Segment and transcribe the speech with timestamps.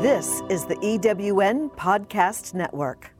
[0.00, 3.10] This is the EWN Podcast Network.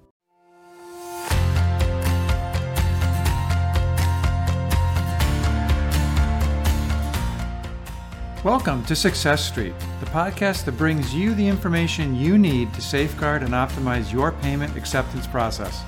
[8.42, 13.42] Welcome to Success Street, the podcast that brings you the information you need to safeguard
[13.42, 15.82] and optimize your payment acceptance process.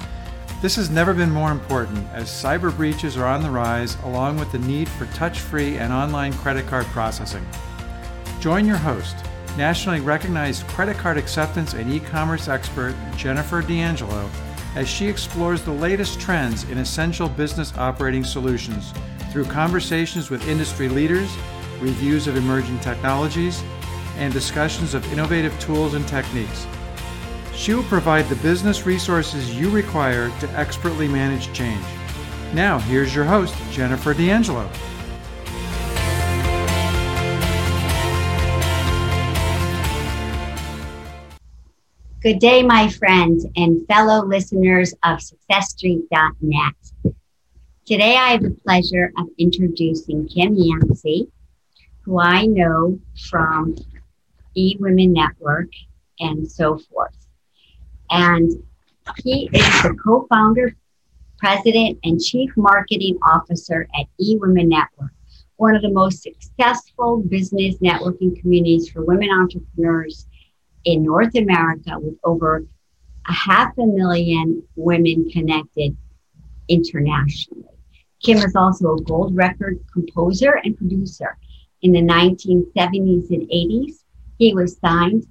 [0.61, 4.53] This has never been more important as cyber breaches are on the rise, along with
[4.53, 7.47] the need for touch free and online credit card processing.
[8.41, 9.17] Join your host,
[9.57, 14.29] nationally recognized credit card acceptance and e commerce expert Jennifer D'Angelo,
[14.75, 18.93] as she explores the latest trends in essential business operating solutions
[19.31, 21.31] through conversations with industry leaders,
[21.81, 23.63] reviews of emerging technologies,
[24.17, 26.67] and discussions of innovative tools and techniques.
[27.55, 31.85] She will provide the business resources you require to expertly manage change.
[32.53, 34.69] Now, here's your host, Jennifer D'Angelo.
[42.23, 47.15] Good day, my friends and fellow listeners of SuccessStreet.net.
[47.85, 51.27] Today, I have the pleasure of introducing Kym Yancey,
[52.03, 53.75] who I know from
[54.55, 55.71] E Women Network
[56.21, 57.27] and so forth.
[58.13, 58.53] And
[59.25, 60.77] he is the co founder,
[61.39, 65.11] president, and chief marketing officer at E Women Network,
[65.57, 70.29] one of the most successful business networking communities for women entrepreneurs
[70.85, 72.65] in North America with over
[73.29, 75.97] a half a million women connected
[76.69, 77.65] internationally.
[78.25, 81.37] Kym is also a gold record composer and producer.
[81.83, 84.05] In the 1970s and 80s,
[84.39, 85.27] he was signed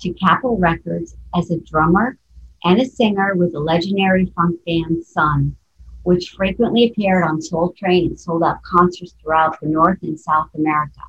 [0.00, 2.18] to Capitol Records as a drummer
[2.64, 5.56] and a singer with the legendary funk band Sun,
[6.04, 10.48] which frequently appeared on Soul Train and sold out concerts throughout the North and South
[10.54, 11.00] America.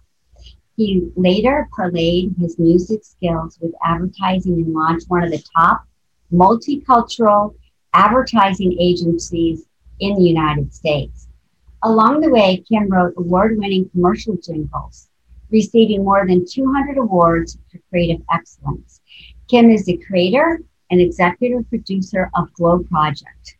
[0.75, 5.85] He later parlayed his music skills with advertising and launched one of the top
[6.31, 7.53] multicultural
[7.93, 9.67] advertising agencies
[9.99, 11.27] in the United States.
[11.83, 15.09] Along the way, Kym wrote award winning commercial jingles,
[15.51, 19.01] receiving more than 200 awards for creative excellence.
[19.51, 23.57] Kym is the creator and executive producer of Glow Project,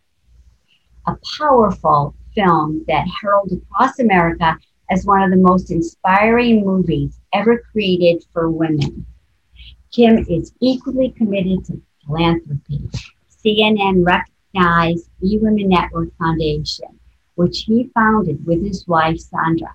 [1.05, 4.57] a powerful film that heralded across America
[4.89, 9.05] as one of the most inspiring movies ever created for women.
[9.91, 12.89] Kym is equally committed to philanthropy.
[13.29, 16.99] CNN recognized E Women Network Foundation,
[17.35, 19.73] which he founded with his wife Sandra,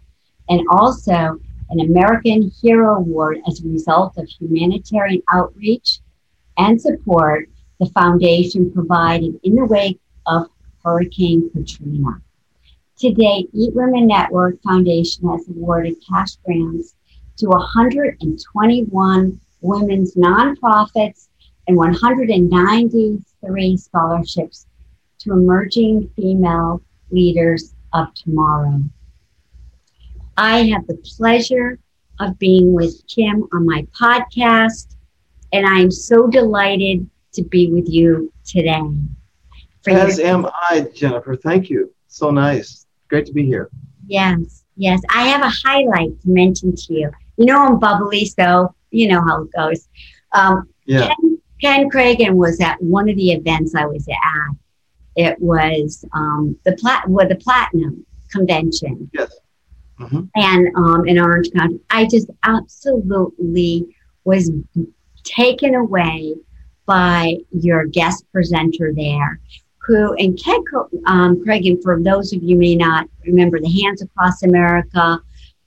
[0.49, 1.39] and also
[1.71, 6.01] an American Hero Award as a result of humanitarian outreach
[6.57, 7.49] and support
[7.79, 10.49] the foundation provided in the wake of
[10.83, 12.21] Hurricane Katrina.
[13.01, 16.97] To date, eWomen Network Foundation has awarded cash grants
[17.37, 21.29] to 121 women's nonprofits
[21.69, 24.67] and 193 scholarships
[25.21, 26.83] to emerging female
[27.13, 28.81] leaders of tomorrow.
[30.37, 31.79] I have the pleasure
[32.19, 34.97] of being with Kym on my podcast,
[35.53, 38.83] and I'm so delighted to be with you today.
[39.87, 41.37] As am I, Jennifer.
[41.37, 41.95] Thank you.
[42.09, 42.87] So nice.
[43.09, 43.71] Great to be here.
[44.07, 45.01] Yes, yes.
[45.11, 47.11] I have a highlight to mention to you.
[47.37, 49.89] You know I'm bubbly, so you know how it goes.
[50.33, 51.09] Um, yeah.
[51.09, 54.57] Ken, Ken Kragen was at one of the events I was at.
[55.17, 59.11] It was um, the plat well, the platinum convention.
[59.13, 59.35] Yes.
[59.99, 60.25] Mm-hmm.
[60.37, 63.87] And um, in Orange County, I just absolutely
[64.25, 64.51] was
[65.25, 66.35] taken away
[66.87, 69.41] by your guest presenter there
[69.95, 70.63] and Ken
[71.07, 75.21] um, Kragen, for those of you may not remember, the Hands Across America,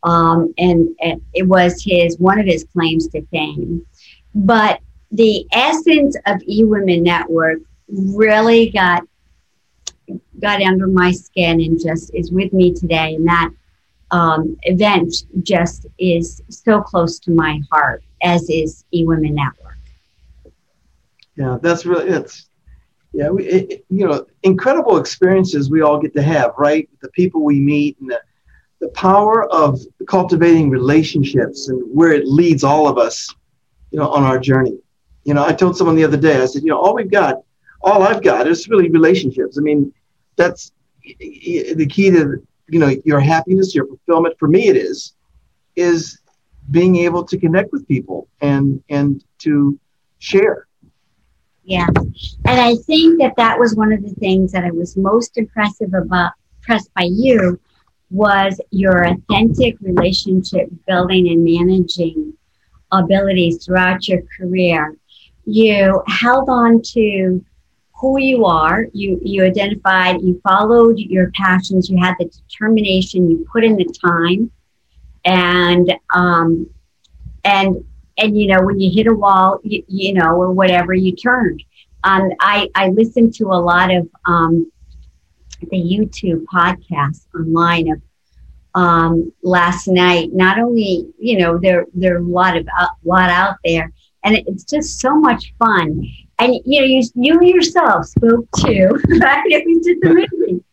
[0.04, 3.86] um, and, and it was his one of his claims to fame.
[4.34, 9.04] But the essence of eWomen Network really got
[10.40, 13.16] got under my skin and just is with me today.
[13.16, 13.52] And that
[14.12, 19.78] um, event just is so close to my heart, as is eWomen Network.
[21.36, 22.50] Yeah, that's really it's
[23.14, 26.90] yeah, we, it, you know, incredible experiences we all get to have, right?
[27.02, 28.22] The people we meet and the,
[28.80, 33.34] the power of cultivating relationships and where it leads all of us,
[33.92, 34.78] you know, on our journey.
[35.26, 37.44] You know, I told someone the other day, I said, you know, all we've got,
[37.82, 39.58] all I've got is really relationships.
[39.58, 39.94] I mean,
[40.36, 40.72] that's
[41.04, 42.38] the key to,
[42.70, 44.36] you know, your happiness, your fulfillment.
[44.40, 45.14] For me, it is,
[45.76, 46.20] is
[46.72, 49.78] being able to connect with people and, and to
[50.20, 50.68] share
[51.64, 51.88] yeah.
[51.88, 55.94] And I think that that was one of the things that I was most impressive
[55.94, 57.60] about, impressed by you
[58.10, 62.34] was your authentic relationship building and managing
[62.92, 64.96] abilities throughout your career,
[65.46, 67.44] you held on to
[67.96, 68.88] who you are.
[68.94, 73.86] You you identified, you followed your passions, you had the determination, you put in the
[73.86, 74.52] time,
[75.26, 76.70] and um,
[77.44, 77.84] and
[78.18, 81.64] and you know when you hit a wall, you, you know or whatever, you turned.
[82.04, 84.72] Um, I I listened to a lot of um,
[85.70, 88.02] the YouTube podcasts online of
[88.74, 90.30] um, last night.
[90.34, 93.92] Not only you know there there are a lot of a uh, lot out there,
[94.24, 96.06] and it's just so much fun.
[96.40, 98.88] And you know you you yourself spoke to
[99.22, 99.44] right?
[99.46, 100.64] It was just amazing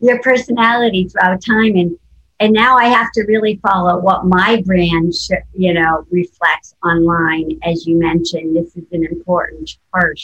[0.00, 1.98] your personality throughout time and
[2.40, 7.58] and now I have to really follow what my brand, sh- you know, reflects online.
[7.64, 10.20] As you mentioned, this is an important part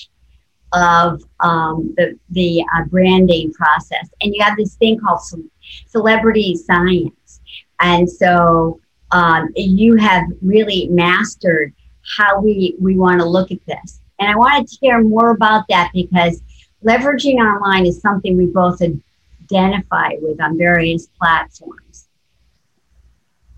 [0.72, 4.08] of um, the the uh, branding process.
[4.20, 7.40] And you have this thing called ce- celebrity science,
[7.80, 8.80] and so
[9.10, 11.72] um, you have really mastered
[12.16, 14.00] how we we want to look at this.
[14.20, 16.42] And I wanted to hear more about that because
[16.84, 21.83] leveraging online is something we both identify with on various platforms.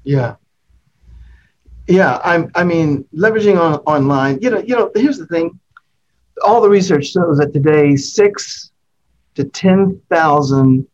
[0.07, 0.37] Yeah.
[1.89, 5.59] Yeah, I'm, I mean, leveraging on online, you know, you know, here's the thing.
[6.45, 8.71] All the research shows that today, six
[9.35, 10.87] to 10,000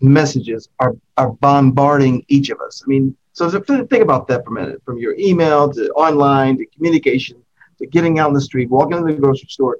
[0.00, 2.82] messages are, are bombarding each of us.
[2.84, 6.66] I mean, so think about that for a minute from your email to online to
[6.66, 7.36] communication
[7.78, 9.78] to getting out in the street, walking to the grocery store.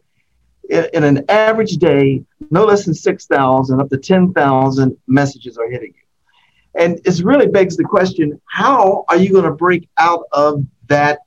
[0.68, 5.92] In, in an average day, no less than 6,000 up to 10,000 messages are hitting
[5.96, 6.05] you.
[6.78, 11.20] And it really begs the question how are you going to break out of that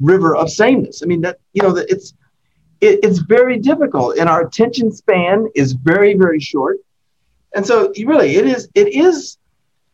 [0.00, 1.02] river of sameness?
[1.02, 2.14] I mean, that, you know, it's,
[2.80, 6.78] it, it's very difficult and our attention span is very, very short.
[7.54, 9.38] And so really it is, it is,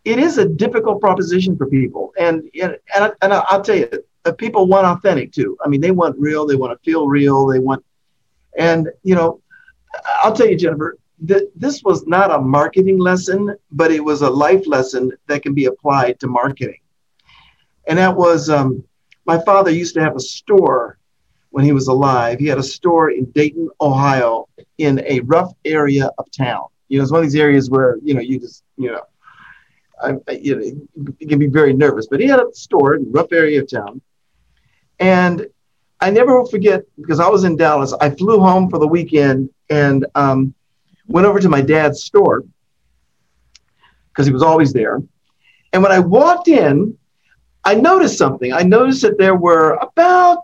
[0.05, 2.13] it is a difficult proposition for people.
[2.19, 3.91] And, and, and I'll tell you,
[4.37, 5.57] people want authentic too.
[5.65, 7.85] I mean, they want real, they want to feel real, they want,
[8.57, 9.41] and, you know,
[10.23, 10.97] I'll tell you, Jennifer,
[11.27, 15.55] th- this was not a marketing lesson, but it was a life lesson that can
[15.55, 16.81] be applied to marketing.
[17.87, 18.85] And that was um,
[19.25, 20.99] my father used to have a store
[21.51, 22.39] when he was alive.
[22.39, 24.49] He had a store in Dayton, Ohio,
[24.79, 26.65] in a rough area of town.
[26.89, 29.03] You know, it's one of these areas where you know you just you know,
[30.03, 32.07] I, you know, you can be very nervous.
[32.07, 34.01] But he had a store in a rough area of town,
[34.99, 35.47] and
[36.01, 37.93] I never will forget because I was in Dallas.
[38.01, 40.55] I flew home for the weekend and um,
[41.09, 42.45] went over to my dad's store
[44.09, 45.01] because he was always there.
[45.73, 46.97] And when I walked in,
[47.65, 48.53] I noticed something.
[48.53, 50.43] I noticed that there were about,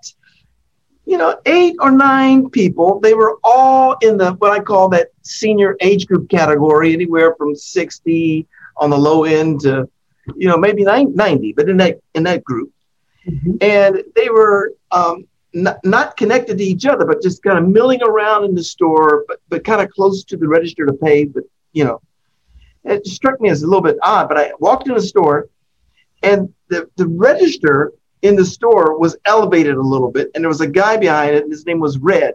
[1.07, 3.01] you know, eight or nine people.
[3.01, 7.55] They were all in the what I call that senior age group category, anywhere from
[7.55, 8.47] 60
[8.77, 9.89] on the low end to,
[10.37, 12.73] you know, maybe 90, but in that in that group.
[13.27, 13.57] Mm-hmm.
[13.61, 18.03] And they were um, not, not connected to each other, but just kind of milling
[18.03, 21.25] around in the store, but, but kind of close to the register to pay.
[21.25, 22.01] But, you know,
[22.85, 24.29] it struck me as a little bit odd.
[24.29, 25.49] But I walked in the store
[26.23, 27.93] and the, the register
[28.23, 30.31] in the store was elevated a little bit.
[30.35, 32.35] And there was a guy behind it, and his name was Red.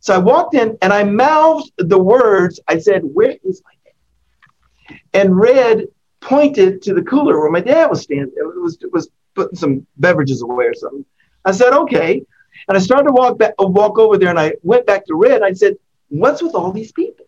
[0.00, 2.60] So I walked in and I mouthed the words.
[2.68, 5.00] I said, Where is my dad?
[5.12, 5.86] And Red
[6.20, 8.32] pointed to the cooler where my dad was standing.
[8.36, 11.04] It was, it was putting some beverages away or something.
[11.44, 12.22] I said, okay.
[12.68, 15.42] And I started to walk back, walk over there, and I went back to Red.
[15.42, 15.76] I said,
[16.08, 17.26] what's with all these people?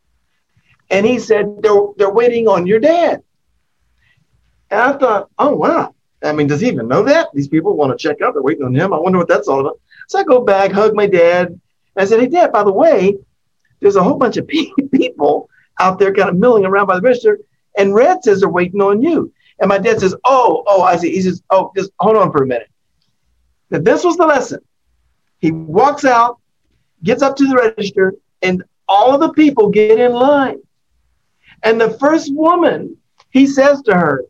[0.91, 3.23] And he said, they're, they're waiting on your dad.
[4.71, 5.95] And I thought, oh, wow.
[6.23, 7.29] I mean, does he even know that?
[7.35, 8.35] These people want to check out.
[8.35, 8.95] They're waiting on him.
[8.95, 9.81] I wonder what that's all about.
[10.09, 11.61] So I go back, hug my dad.
[11.97, 13.17] I said, hey, dad, by the way,
[13.81, 14.49] there's a whole bunch of
[14.93, 17.39] people out there kind of milling around by the register.
[17.77, 19.33] And Red says they're waiting on you.
[19.59, 21.13] And my dad says, oh, oh, I see.
[21.13, 22.69] He says, oh, just hold on for a minute
[23.71, 24.61] that this was the lesson.
[25.39, 26.39] He walks out,
[27.03, 30.61] gets up to the register, and all of the people get in line.
[31.63, 32.97] And the first woman,
[33.31, 34.25] he says to her,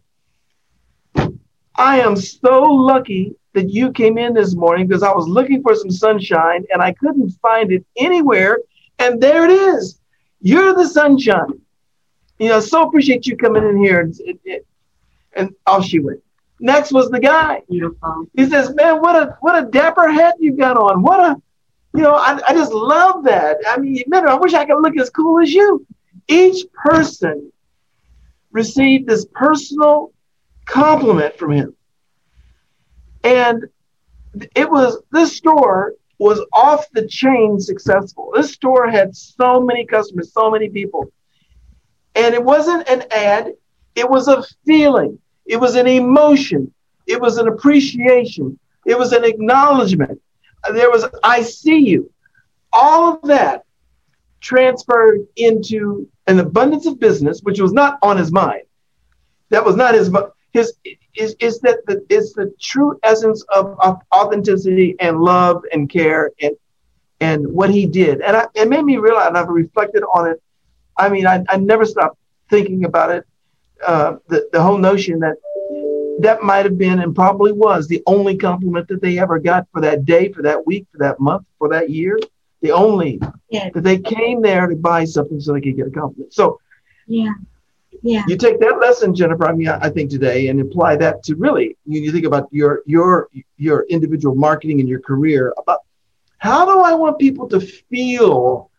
[1.74, 5.74] I am so lucky that you came in this morning because I was looking for
[5.74, 8.58] some sunshine and I couldn't find it anywhere.
[8.98, 10.00] And there it is.
[10.40, 11.60] You're the sunshine.
[12.38, 14.00] You know, so appreciate you coming in here.
[14.00, 14.14] And,
[15.32, 16.22] and off she went.
[16.60, 17.62] Next was the guy.
[17.68, 18.26] Beautiful.
[18.34, 21.02] He says, "Man, what a what a dapper hat you got on.
[21.02, 21.36] What a,
[21.94, 23.58] you know, I, I just love that.
[23.68, 25.86] I mean, man, I wish I could look as cool as you."
[26.28, 27.52] Each person
[28.50, 30.12] received this personal
[30.64, 31.76] compliment from him,
[33.22, 33.66] and
[34.54, 38.32] it was this store was off the chain successful.
[38.34, 41.12] This store had so many customers, so many people,
[42.14, 43.52] and it wasn't an ad;
[43.94, 46.72] it was a feeling it was an emotion.
[47.06, 50.20] It was an appreciation It was an acknowledgement.
[50.72, 52.10] There was, I see you.
[52.72, 53.64] All of that
[54.40, 58.62] transferred into an abundance of business, which was not on his mind.
[59.50, 60.10] That was not his,
[60.52, 60.74] his,
[61.14, 66.32] is, is that the, is the true essence of, of authenticity and love and care
[66.40, 66.56] and,
[67.20, 68.20] and what he did.
[68.20, 70.42] And I, it made me realize, and I've reflected on it.
[70.96, 72.18] I mean, I, I never stopped
[72.50, 73.24] thinking about it.
[73.84, 75.36] Uh, the, the whole notion that
[76.20, 79.80] that might have been and probably was the only compliment that they ever got for
[79.82, 82.18] that day, for that week, for that month, for that year.
[82.62, 83.68] The only yeah.
[83.74, 86.32] that they came there to buy something so they could get a compliment.
[86.32, 86.58] So,
[87.06, 87.32] yeah,
[88.02, 88.24] yeah.
[88.26, 89.46] You take that lesson, Jennifer.
[89.46, 91.76] I mean, I think today, and apply that to really.
[91.84, 93.28] You, you think about your your
[93.58, 95.52] your individual marketing and your career.
[95.58, 95.80] About
[96.38, 98.70] how do I want people to feel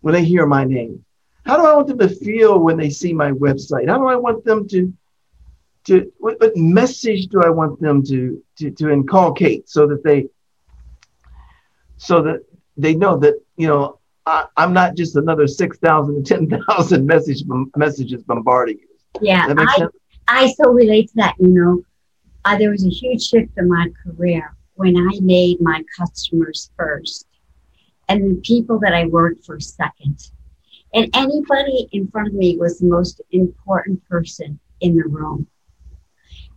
[0.00, 1.04] when they hear my name?
[1.44, 3.88] How do I want them to feel when they see my website?
[3.88, 4.92] How do I want them to
[5.84, 10.28] to what, what message do I want them to, to to inculcate so that they
[11.96, 12.44] so that
[12.76, 17.42] they know that you know I, am not just another 6,000 to 10,000 message,
[17.76, 18.88] messages bombarding you.
[19.20, 19.88] Yeah, I,
[20.28, 21.34] I so relate to that.
[21.40, 21.82] You know,
[22.44, 27.26] uh, there was a huge shift in my career when I made my customers first
[28.08, 30.30] and the people that I worked for second.
[30.94, 35.46] And anybody in front of me was the most important person in the room.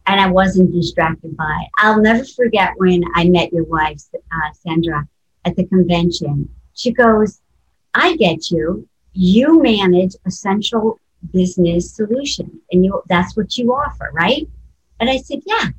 [0.07, 1.69] And I wasn't distracted by it.
[1.79, 5.07] I'll never forget when I met your wife, uh, Sandra,
[5.45, 6.49] at the convention.
[6.73, 7.41] She goes,
[7.93, 8.87] I get you.
[9.13, 10.99] You manage essential
[11.31, 14.47] business solutions and you that's what you offer, right?
[14.99, 15.69] And I said, Yeah,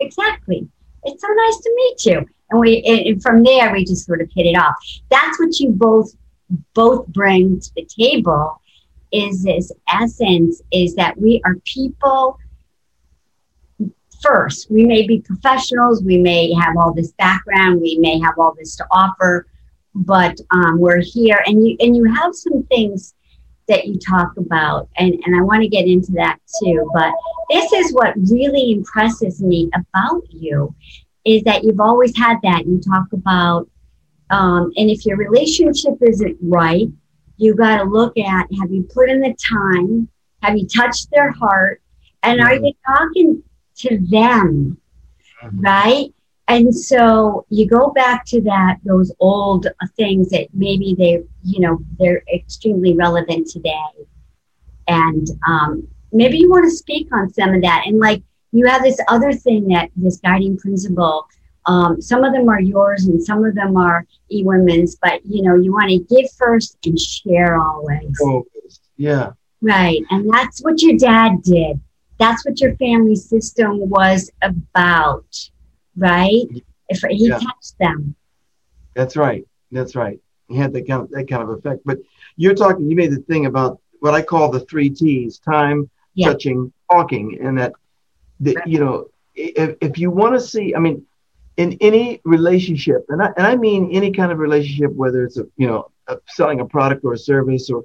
[0.00, 0.68] exactly.
[1.04, 2.26] It's so nice to meet you.
[2.50, 4.74] And we and from there we just sort of hit it off.
[5.10, 6.14] That's what you both
[6.74, 8.60] both bring to the table
[9.12, 12.38] is this essence is that we are people
[14.22, 14.70] first.
[14.70, 18.76] We may be professionals, we may have all this background, we may have all this
[18.76, 19.46] to offer,
[19.96, 23.14] but um, we're here and you and you have some things
[23.66, 27.12] that you talk about and, and i want to get into that too but
[27.50, 30.72] this is what really impresses me about you
[31.24, 33.68] is that you've always had that you talk about
[34.30, 36.88] um, and if your relationship isn't right
[37.36, 40.08] you got to look at have you put in the time?
[40.42, 41.82] Have you touched their heart?
[42.22, 43.42] And are you talking
[43.78, 44.78] to them?
[45.42, 45.60] Mm-hmm.
[45.60, 46.14] right?
[46.48, 49.66] And so you go back to that those old
[49.96, 53.74] things that maybe they you know they're extremely relevant today.
[54.88, 57.82] And um, maybe you want to speak on some of that.
[57.86, 61.26] And like you have this other thing that this guiding principle
[61.66, 65.54] um, some of them are yours and some of them are e-women's but you know
[65.54, 68.44] you want to give first and share always oh,
[68.96, 71.80] yeah right and that's what your dad did
[72.18, 75.24] that's what your family system was about
[75.96, 76.46] right?
[76.88, 77.38] If he yeah.
[77.38, 78.14] touched them.
[78.94, 79.44] That's right.
[79.72, 80.20] That's right.
[80.48, 81.82] He had that kind of that kind of effect.
[81.84, 81.98] But
[82.36, 82.88] you're talking.
[82.88, 86.28] You made the thing about what I call the three T's: time, yeah.
[86.28, 87.72] touching, talking, and that.
[88.40, 88.66] The, right.
[88.66, 91.04] You know, if if you want to see, I mean,
[91.56, 95.46] in any relationship, and I and I mean any kind of relationship, whether it's a
[95.56, 97.84] you know a, selling a product or a service or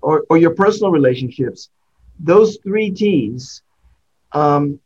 [0.00, 1.70] or or your personal relationships,
[2.18, 3.62] those three T's
[4.32, 4.80] um,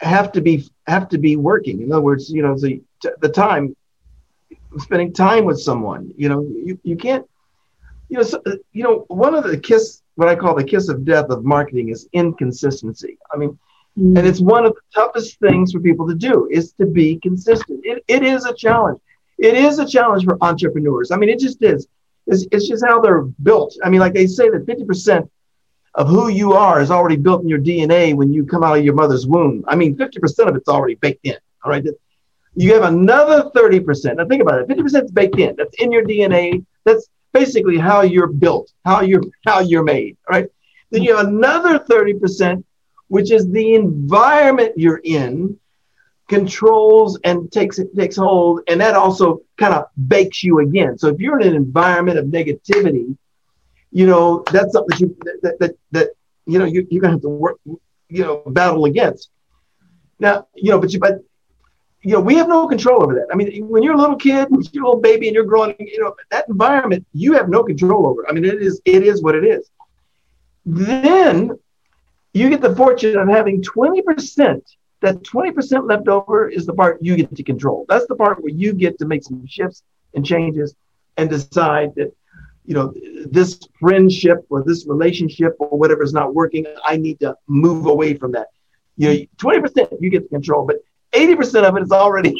[0.00, 1.82] have to be have to be working.
[1.82, 2.82] In other words, you know, the
[3.20, 3.76] the time
[4.78, 6.12] spending time with someone.
[6.16, 7.26] You know, you, you can't.
[8.08, 8.42] You know, so,
[8.72, 11.88] you know, one of the kiss, what I call the kiss of death of marketing,
[11.88, 13.16] is inconsistency.
[13.32, 13.58] I mean,
[13.98, 14.16] mm.
[14.18, 17.80] and it's one of the toughest things for people to do is to be consistent.
[17.84, 19.00] It, it is a challenge.
[19.38, 21.10] It is a challenge for entrepreneurs.
[21.10, 21.86] I mean, it just is.
[22.26, 23.76] It's, it's just how they're built.
[23.82, 25.28] I mean, like they say that 50%
[25.94, 28.84] of who you are is already built in your DNA when you come out of
[28.84, 29.64] your mother's womb.
[29.66, 31.36] I mean, 50% of it's already baked in.
[31.64, 31.84] All right.
[32.54, 34.16] You have another 30%.
[34.16, 34.68] Now think about it.
[34.68, 35.54] 50% is baked in.
[35.56, 36.64] That's in your DNA.
[36.84, 40.16] That's basically how you're built, how you're how you're made.
[40.28, 40.48] All right.
[40.90, 42.62] Then you have another 30%,
[43.12, 45.58] which is the environment you're in,
[46.28, 50.96] controls and takes takes hold, and that also kind of bakes you again.
[50.96, 53.14] So if you're in an environment of negativity,
[53.90, 56.08] you know, that's something that you that that, that
[56.46, 57.58] you know you, you're gonna have to work,
[58.08, 59.28] you know, battle against.
[60.18, 61.22] Now, you know, but you but
[62.00, 63.26] you know, we have no control over that.
[63.30, 66.00] I mean, when you're a little kid, you're a little baby, and you're growing, you
[66.00, 68.26] know, that environment you have no control over.
[68.26, 69.70] I mean, it is it is what it is.
[70.64, 71.58] Then
[72.32, 74.60] you get the fortune of having 20%.
[75.00, 77.84] That 20% left over is the part you get to control.
[77.88, 79.82] That's the part where you get to make some shifts
[80.14, 80.76] and changes
[81.16, 82.12] and decide that
[82.64, 82.94] you know,
[83.26, 88.14] this friendship or this relationship or whatever is not working, I need to move away
[88.14, 88.48] from that.
[88.96, 90.76] You know, 20% you get to control, but
[91.12, 92.34] 80% of it is already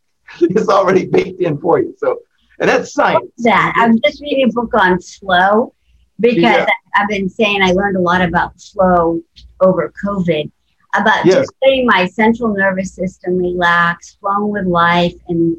[0.40, 1.94] is already baked in for you.
[1.98, 2.18] So
[2.60, 3.30] and that's science.
[3.38, 5.74] That I'm just reading a book on flow
[6.20, 6.66] because yeah.
[6.96, 9.20] I've been saying I learned a lot about flow
[9.60, 10.50] over COVID
[10.94, 11.34] about yes.
[11.34, 15.56] just letting my central nervous system relax, flowing with life, and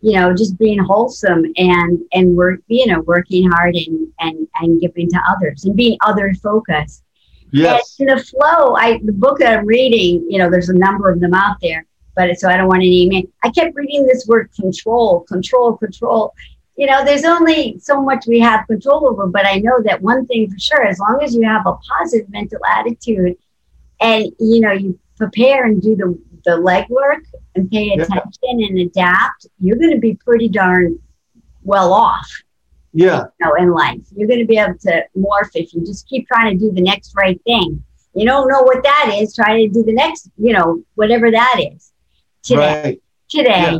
[0.00, 4.80] you know just being wholesome and and work you know working hard and and and
[4.80, 7.02] giving to others and being other focused.
[7.50, 7.96] Yes.
[7.98, 11.20] And the flow, I the book that I'm reading, you know, there's a number of
[11.20, 13.28] them out there, but so I don't want to name it.
[13.42, 16.34] I kept reading this word control, control, control.
[16.78, 20.26] You know, there's only so much we have control over, but I know that one
[20.26, 23.36] thing for sure, as long as you have a positive mental attitude
[24.00, 27.24] and you know you prepare and do the the legwork
[27.56, 28.66] and pay attention yeah.
[28.68, 31.00] and adapt, you're going to be pretty darn
[31.64, 32.30] well off.
[32.92, 33.24] Yeah.
[33.40, 36.28] You know, in life, you're going to be able to morph if you just keep
[36.28, 37.82] trying to do the next right thing.
[38.14, 39.34] You don't know what that is.
[39.34, 41.92] Try to do the next, you know, whatever that is
[42.42, 42.82] today.
[42.82, 43.02] Right.
[43.28, 43.72] Today.
[43.72, 43.78] Yeah.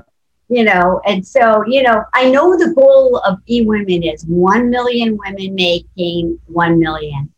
[0.51, 5.19] You know, and so, you know, I know the goal of eWomen is 1 million
[5.19, 7.31] women making 1 million.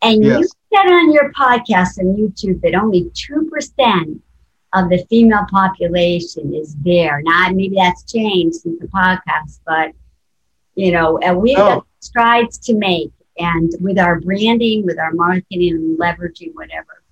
[0.00, 0.40] And yes.
[0.40, 4.20] you said on your podcast on YouTube that only 2%
[4.74, 7.22] of the female population is there.
[7.22, 9.92] Now, maybe that's changed since the podcast, but
[10.74, 11.76] you know, and we've oh.
[11.76, 17.03] got strides to make, and with our branding, with our marketing, and leveraging whatever.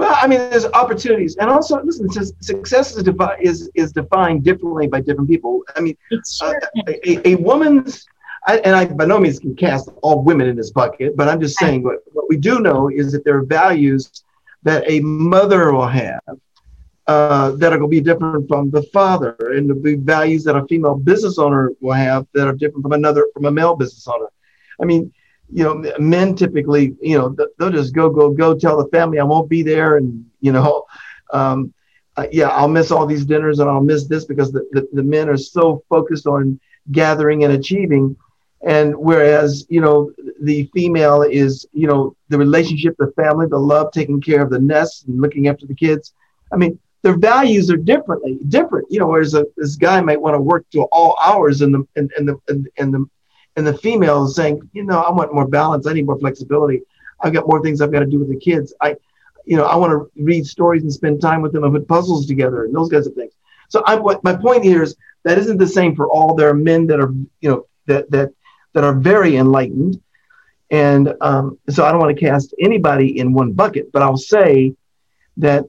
[0.00, 2.08] Well, I mean, there's opportunities, and also, listen,
[2.40, 5.62] success is, defi- is is defined differently by different people.
[5.76, 5.94] I mean,
[6.40, 6.54] uh,
[6.88, 8.06] a, a, woman's
[8.46, 11.38] I, and I by no means can cast all women in this bucket, but I'm
[11.38, 14.24] just saying what, what we do know is that there are values
[14.62, 16.22] that a mother will have
[17.06, 20.64] uh, that are going to be different from the father, and the values that a
[20.66, 24.28] female business owner will have that are different from another from a male business owner.
[24.80, 25.12] I mean,
[25.52, 29.24] you know, men typically, you know, they'll just go, go, go, tell the family I
[29.24, 30.86] won't be there, and you know,
[31.32, 31.72] um,
[32.16, 35.02] uh, yeah, I'll miss all these dinners and I'll miss this because the, the, the
[35.02, 36.58] men are so focused on
[36.90, 38.16] gathering and achieving
[38.62, 43.92] and whereas you know the female is you know the relationship the family the love
[43.92, 46.14] taking care of the nest and looking after the kids
[46.52, 48.86] i mean their values are differently different.
[48.90, 51.86] You know, whereas a, this guy might want to work to all hours, and the
[51.96, 53.06] and, the and the
[53.56, 55.86] and the female is saying, you know, I want more balance.
[55.86, 56.82] I need more flexibility.
[57.20, 58.72] I've got more things I've got to do with the kids.
[58.80, 58.96] I,
[59.44, 62.26] you know, I want to read stories and spend time with them and put puzzles
[62.26, 63.32] together and those kinds of things.
[63.68, 66.34] So I, what my point here is that isn't the same for all.
[66.34, 68.30] There are men that are, you know, that that
[68.72, 70.00] that are very enlightened,
[70.70, 73.92] and um, so I don't want to cast anybody in one bucket.
[73.92, 74.74] But I'll say
[75.36, 75.64] that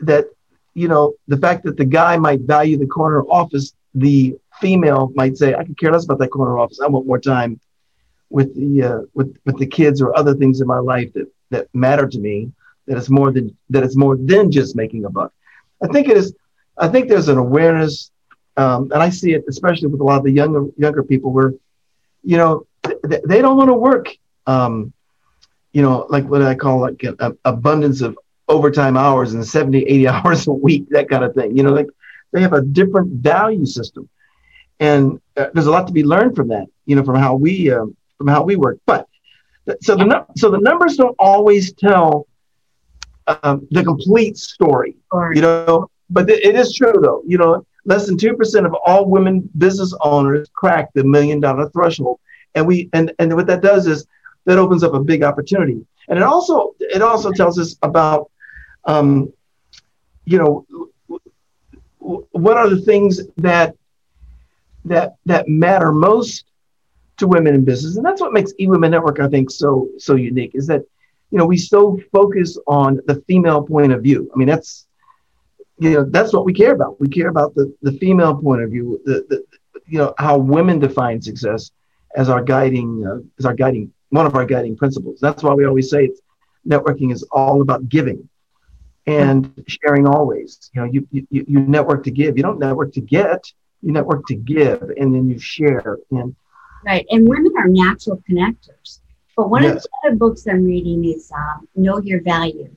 [0.00, 0.26] that
[0.74, 5.36] you know the fact that the guy might value the corner office, the female might
[5.36, 6.80] say, "I could care less about that corner office.
[6.80, 7.60] I want more time
[8.30, 11.68] with the uh, with with the kids or other things in my life that that
[11.74, 12.52] matter to me.
[12.86, 15.32] That it's more than that it's more than just making a buck.
[15.82, 16.34] I think it is.
[16.76, 18.10] I think there's an awareness,
[18.56, 21.52] um, and I see it especially with a lot of the younger younger people where,
[22.22, 24.08] you know, th- they don't want to work.
[24.46, 24.92] Um,
[25.72, 28.18] you know, like what I call like an abundance of
[28.48, 31.56] overtime hours and 70, 80 hours a week, that kind of thing.
[31.56, 31.88] You know, like
[32.32, 34.08] they have a different value system.
[34.80, 37.70] And uh, there's a lot to be learned from that, you know, from how we,
[37.70, 38.78] um, from how we work.
[38.86, 39.08] But
[39.82, 42.26] so the, so the numbers don't always tell
[43.42, 44.96] um, the complete story,
[45.34, 49.48] you know, but it is true though, you know, less than 2% of all women
[49.58, 52.20] business owners crack the million dollar threshold.
[52.54, 54.06] And we, and, and what that does is
[54.46, 55.84] that opens up a big opportunity.
[56.08, 58.30] And it also, it also tells us about
[58.84, 59.32] um,
[60.28, 60.66] you know,
[61.98, 63.74] what are the things that
[64.84, 66.44] that that matter most
[67.18, 70.52] to women in business, and that's what makes eWomen Network, I think, so so unique.
[70.54, 70.82] Is that
[71.30, 74.30] you know we so focus on the female point of view.
[74.32, 74.86] I mean, that's
[75.78, 77.00] you know that's what we care about.
[77.00, 79.44] We care about the the female point of view, the, the
[79.86, 81.70] you know how women define success
[82.16, 85.18] as our guiding uh, as our guiding one of our guiding principles.
[85.20, 86.10] That's why we always say
[86.66, 88.28] networking is all about giving
[89.06, 90.70] and sharing always.
[90.74, 92.36] You know, you, you, you network to give.
[92.36, 93.50] You don't network to get.
[93.82, 95.98] You network to give, and then you share.
[96.10, 96.34] And
[96.84, 99.00] right, and women are natural connectors.
[99.36, 99.76] But one yes.
[99.76, 102.74] of the other books I'm reading is um, Know Your Value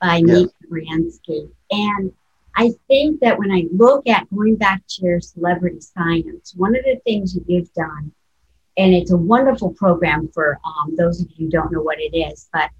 [0.00, 0.26] by yes.
[0.26, 1.50] Nate Ransky.
[1.70, 2.12] And
[2.56, 6.84] I think that when I look at going back to your celebrity science, one of
[6.84, 8.12] the things that you've done,
[8.76, 12.16] and it's a wonderful program for um, those of you who don't know what it
[12.16, 12.70] is, but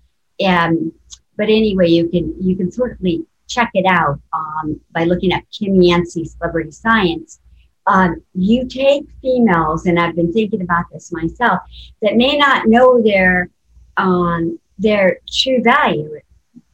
[0.45, 0.93] um,
[1.37, 5.85] but anyway, you can you can certainly check it out um, by looking at Kym
[5.87, 7.41] Yancey Celebrity Science.
[7.87, 11.61] Um, you take females, and I've been thinking about this myself,
[12.03, 13.51] that may not know their
[13.97, 16.21] um, their true value,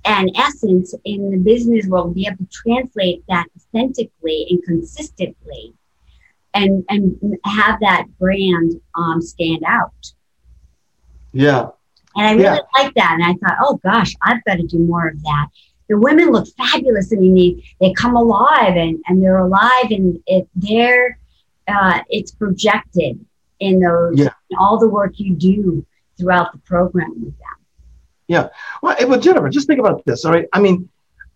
[0.05, 5.75] and essence in the business world, be able to translate that authentically and consistently
[6.55, 10.13] and, and have that brand um, stand out.
[11.33, 11.69] Yeah.
[12.15, 12.83] And I really yeah.
[12.83, 13.19] like that.
[13.21, 15.49] And I thought, oh gosh, I've got to do more of that.
[15.89, 17.13] The women look fabulous.
[17.13, 21.19] and they, they come alive and, and they're alive and it, they're,
[21.69, 23.25] uh, it's projected
[23.61, 24.31] in those, yeah.
[24.51, 25.85] in all the work you do
[26.19, 27.57] throughout the program with them.
[28.29, 28.49] Yeah.
[28.83, 30.25] Well, well, Jennifer, just think about this.
[30.25, 30.47] All right.
[30.53, 30.89] I mean,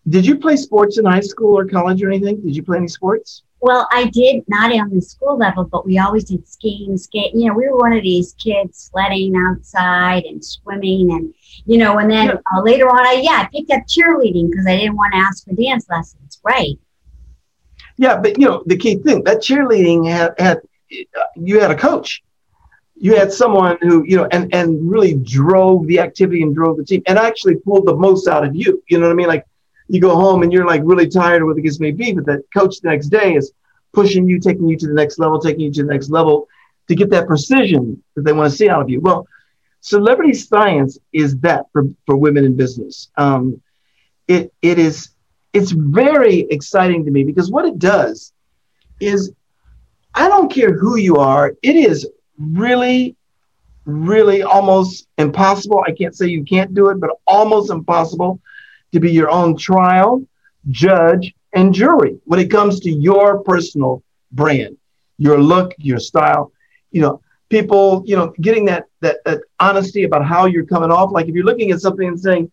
[0.09, 2.41] did you play sports in high school or college or anything?
[2.41, 3.43] Did you play any sports?
[3.61, 7.35] Well, I did not on the school level, but we always did skiing, skate.
[7.35, 11.33] You know, we were one of these kids sledding outside and swimming, and
[11.65, 14.77] you know, and then uh, later on, I yeah, I picked up cheerleading because I
[14.77, 16.39] didn't want to ask for dance lessons.
[16.43, 16.79] Right.
[17.97, 20.61] Yeah, but you know, the key thing that cheerleading had had
[21.35, 22.23] you had a coach
[23.01, 26.85] you had someone who you know and and really drove the activity and drove the
[26.85, 29.45] team and actually pulled the most out of you you know what i mean like
[29.93, 32.25] you go home and you're like really tired or what the case may be but
[32.25, 33.51] that coach the next day is
[33.93, 36.47] pushing you taking you to the next level taking you to the next level
[36.87, 39.27] to get that precision that they want to see out of you well
[39.81, 43.61] celebrity science is that for, for women in business um,
[44.27, 45.09] it, it is
[45.53, 48.33] it's very exciting to me because what it does
[48.99, 49.33] is
[50.13, 52.07] i don't care who you are it is
[52.41, 53.15] really,
[53.85, 55.83] really almost impossible.
[55.85, 58.39] I can't say you can't do it, but almost impossible
[58.91, 60.23] to be your own trial,
[60.69, 64.77] judge, and jury when it comes to your personal brand,
[65.17, 66.51] your look, your style.
[66.91, 71.11] You know, people, you know, getting that that that honesty about how you're coming off.
[71.11, 72.51] Like if you're looking at something and saying,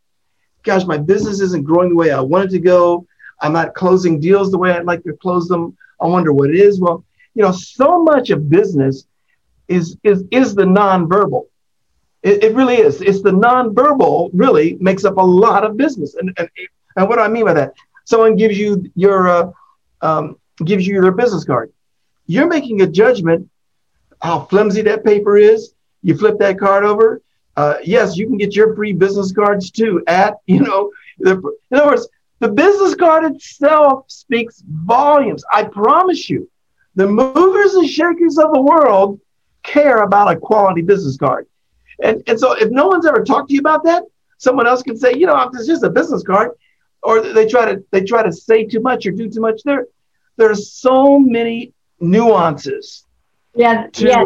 [0.62, 3.06] "Gosh, my business isn't growing the way I want it to go.
[3.40, 5.76] I'm not closing deals the way I'd like to close them.
[6.00, 9.06] I wonder what it is." Well, you know, so much of business
[9.68, 11.46] is is is the nonverbal.
[12.22, 13.00] It, it really is.
[13.00, 16.14] It's the nonverbal really makes up a lot of business.
[16.14, 16.48] And and,
[16.96, 17.74] and what do I mean by that?
[18.04, 19.50] Someone gives you your uh,
[20.00, 21.72] um, gives you their business card.
[22.26, 23.48] You're making a judgment
[24.20, 25.74] how flimsy that paper is.
[26.02, 27.22] You flip that card over.
[27.56, 30.02] Uh, yes, you can get your free business cards too.
[30.06, 31.34] At you know, the,
[31.70, 32.08] in other words,
[32.40, 35.44] the business card itself speaks volumes.
[35.52, 36.48] I promise you,
[36.94, 39.20] the movers and shakers of the world
[39.62, 41.46] care about a quality business card.
[42.02, 44.04] And, and so if no one's ever talked to you about that,
[44.38, 46.52] someone else can say, you know, it's just a business card.
[47.02, 49.62] Or they try to they try to say too much or do too much.
[49.64, 49.86] There
[50.36, 53.04] there are so many nuances.
[53.54, 53.86] Yeah.
[53.92, 54.24] To, yeah.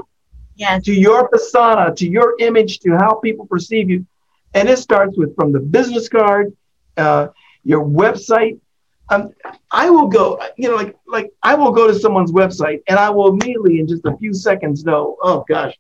[0.57, 0.85] Yes.
[0.85, 4.07] To your persona, to your image, to how people perceive you.
[4.55, 6.55] And it starts with from the business card,
[6.97, 7.29] uh,
[7.65, 8.59] your website,
[9.13, 9.35] um,
[9.71, 13.11] I will go, you know, like like I will go to someone's website and I
[13.11, 15.79] will immediately in just a few seconds know, oh gosh,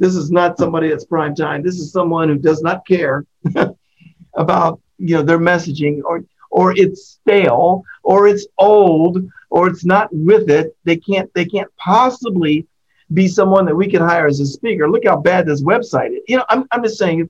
[0.00, 1.62] this is not somebody that's prime time.
[1.62, 3.24] This is someone who does not care
[4.34, 10.08] about you know their messaging or or it's stale or it's old or it's not
[10.12, 10.76] with it.
[10.84, 12.66] They can't they can't possibly
[13.12, 14.90] be someone that we could hire as a speaker.
[14.90, 16.22] Look how bad this website is.
[16.26, 17.28] You know, I'm I'm just saying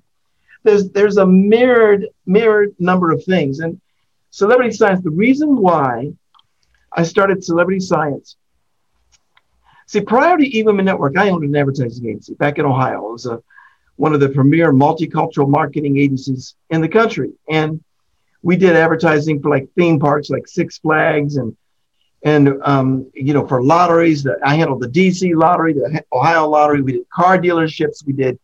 [0.62, 3.80] there's there's a mirrored mirrored number of things and
[4.30, 6.12] Celebrity Science, the reason why
[6.92, 8.36] I started Celebrity Science.
[9.90, 13.08] See, prior to eWomen Network, I owned an advertising agency back in Ohio.
[13.08, 13.42] It was a,
[13.96, 17.32] one of the premier multicultural marketing agencies in the country.
[17.48, 17.82] And
[18.40, 21.56] we did advertising for like theme parks like Six Flags and
[22.22, 26.82] and um, you know for lotteries I handled the DC lottery, the Ohio lottery.
[26.82, 28.06] We did car dealerships.
[28.06, 28.38] We did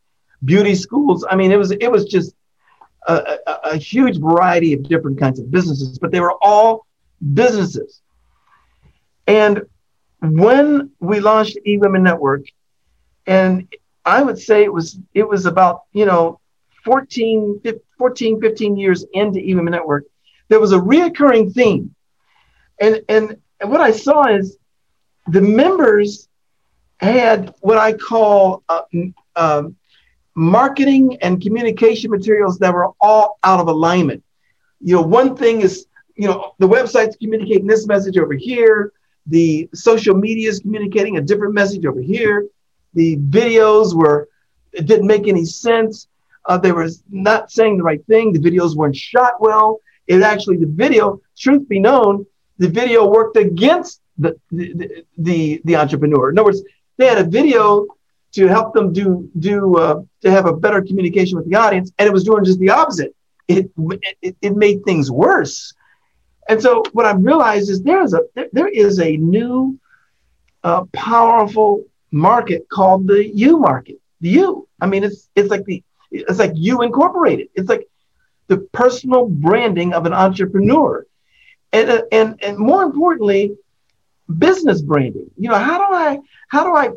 [0.45, 1.25] beauty schools.
[1.31, 2.35] I mean, it was it was just
[3.07, 6.87] a, a, a huge variety of different kinds of businesses, but they were all
[7.35, 8.03] businesses.
[9.29, 9.63] And
[10.21, 12.45] when we launched eWomen Network,
[13.27, 13.69] and
[14.05, 16.41] I would say it was it was about you know
[16.85, 17.61] 14,
[17.99, 20.05] 14 15 years into eWomen Network,
[20.49, 21.95] there was a reoccurring theme,
[22.81, 24.59] and and, what I saw is
[25.29, 26.29] the members
[26.99, 28.83] had what I call uh,
[29.35, 29.77] um,
[30.35, 34.23] marketing and communication materials that were all out of alignment.
[34.81, 38.93] You know, one thing is, you know, the website's communicating this message over here,
[39.27, 42.47] the social media is communicating a different message over here,
[42.95, 44.29] the videos were,
[44.73, 46.09] it didn't make any sense.
[46.45, 48.33] Uh, they were not saying the right thing.
[48.33, 49.81] The videos weren't shot well.
[50.07, 52.27] It actually, the video, truth be known,
[52.59, 56.31] the video worked against the, the, the, the entrepreneur.
[56.31, 56.63] In other words,
[56.97, 57.87] they had a video
[58.33, 62.07] to help them do do uh, to have a better communication with the audience, and
[62.07, 63.15] it was doing just the opposite.
[63.49, 63.71] It
[64.21, 65.73] it, it made things worse.
[66.49, 69.79] And so what I've realized is there is a there is a new
[70.63, 74.01] uh, powerful market called the U market.
[74.21, 74.69] The U.
[74.81, 77.49] I mean, it's it's like the it's like U Incorporated.
[77.55, 77.87] It's like
[78.49, 81.07] the personal branding of an entrepreneur.
[81.73, 83.57] And, uh, and, and more importantly,
[84.39, 85.31] business branding.
[85.37, 86.91] You know, how do I how do I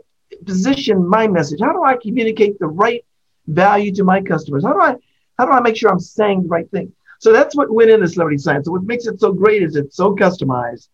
[0.45, 1.59] position my message?
[1.59, 3.03] How do I communicate the right
[3.47, 4.63] value to my customers?
[4.63, 4.95] How do I
[5.37, 6.93] how do I make sure I'm saying the right thing?
[7.19, 8.65] So that's what went into celebrity science.
[8.65, 10.87] So what makes it so great is it's so customized,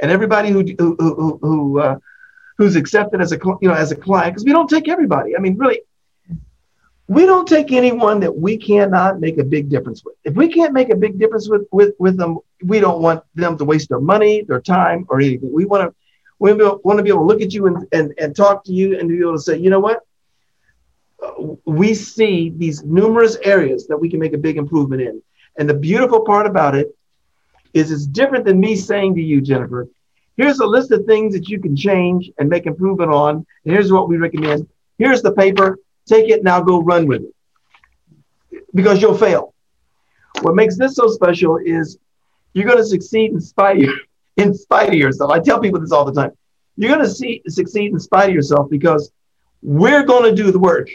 [0.00, 1.96] and everybody who who who, who uh,
[2.58, 5.36] who's accepted as a you know as a client because we don't take everybody.
[5.36, 5.80] I mean, really,
[7.08, 10.14] we don't take anyone that we cannot make a big difference with.
[10.24, 13.56] If we can't make a big difference with with, with them, we don't want them
[13.58, 15.52] to waste their money, their time, or anything.
[15.52, 15.94] We want to
[16.42, 18.98] we want to be able to look at you and, and, and talk to you
[18.98, 20.00] and be able to say, you know what?
[21.64, 25.22] We see these numerous areas that we can make a big improvement in.
[25.56, 26.96] And the beautiful part about it
[27.74, 29.88] is it's different than me saying to you, Jennifer,
[30.36, 33.46] here's a list of things that you can change and make improvement on.
[33.64, 34.68] And here's what we recommend.
[34.98, 35.78] Here's the paper.
[36.06, 37.34] Take it now go run with it
[38.74, 39.54] because you'll fail.
[40.40, 41.98] What makes this so special is
[42.54, 43.90] you're going to succeed in spite of
[44.36, 45.30] in spite of yourself.
[45.30, 46.32] I tell people this all the time.
[46.76, 49.12] You're going to see succeed in spite of yourself because
[49.62, 50.88] we're going to do the work.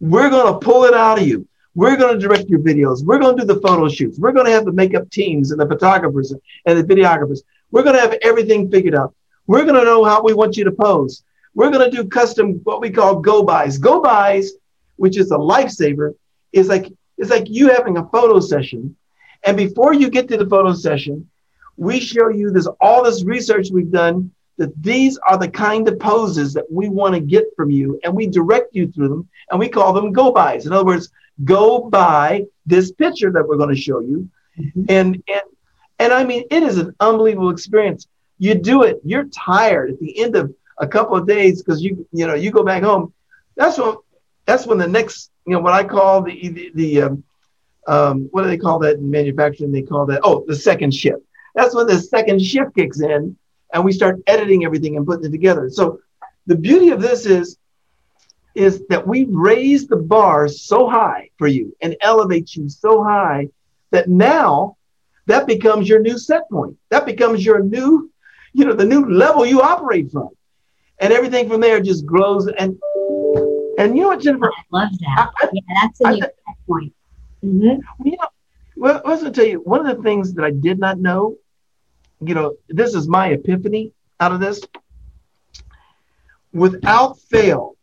[0.00, 1.46] We're going to pull it out of you.
[1.74, 3.04] We're going to direct your videos.
[3.04, 4.18] We're going to do the photo shoots.
[4.18, 6.34] We're going to have the makeup teams and the photographers
[6.66, 7.40] and the videographers.
[7.70, 9.14] We're going to have everything figured out.
[9.46, 11.22] We're going to know how we want you to pose.
[11.54, 13.78] We're going to do custom what we call go bys.
[13.78, 14.50] Go bys,
[14.96, 16.14] which is a lifesaver,
[16.52, 18.96] is like it's like you having a photo session.
[19.44, 21.28] And before you get to the photo session,
[21.76, 25.98] we show you this all this research we've done that these are the kind of
[25.98, 29.58] poses that we want to get from you and we direct you through them and
[29.58, 31.10] we call them go bys in other words
[31.44, 34.28] go by this picture that we're going to show you.
[34.58, 34.84] Mm-hmm.
[34.88, 35.42] and and
[35.98, 38.06] and i mean it is an unbelievable experience.
[38.38, 42.06] You do it you're tired at the end of a couple of days because you
[42.12, 43.12] you know you go back home.
[43.56, 43.96] That's when
[44.44, 47.24] that's when the next you know what i call the the, the um,
[47.86, 49.72] um, what do they call that in manufacturing?
[49.72, 51.22] They call that oh the second shift.
[51.54, 53.36] That's when the second shift kicks in
[53.72, 55.70] and we start editing everything and putting it together.
[55.70, 56.00] So
[56.46, 57.56] the beauty of this is,
[58.54, 63.48] is that we raise the bar so high for you and elevate you so high
[63.90, 64.76] that now
[65.26, 66.76] that becomes your new set point.
[66.88, 68.10] That becomes your new,
[68.52, 70.30] you know, the new level you operate from.
[70.98, 72.48] And everything from there just grows.
[72.48, 72.78] And
[73.78, 74.50] and you know what, Jennifer?
[74.52, 75.30] I love that.
[75.40, 76.34] I, yeah, that's a new set
[76.66, 76.92] point.
[77.42, 78.06] Mm-hmm.
[78.06, 78.28] You know,
[78.76, 80.98] well, I was going to tell you one of the things that I did not
[80.98, 81.36] know.
[82.20, 84.60] You know, this is my epiphany out of this.
[86.52, 87.76] Without fail,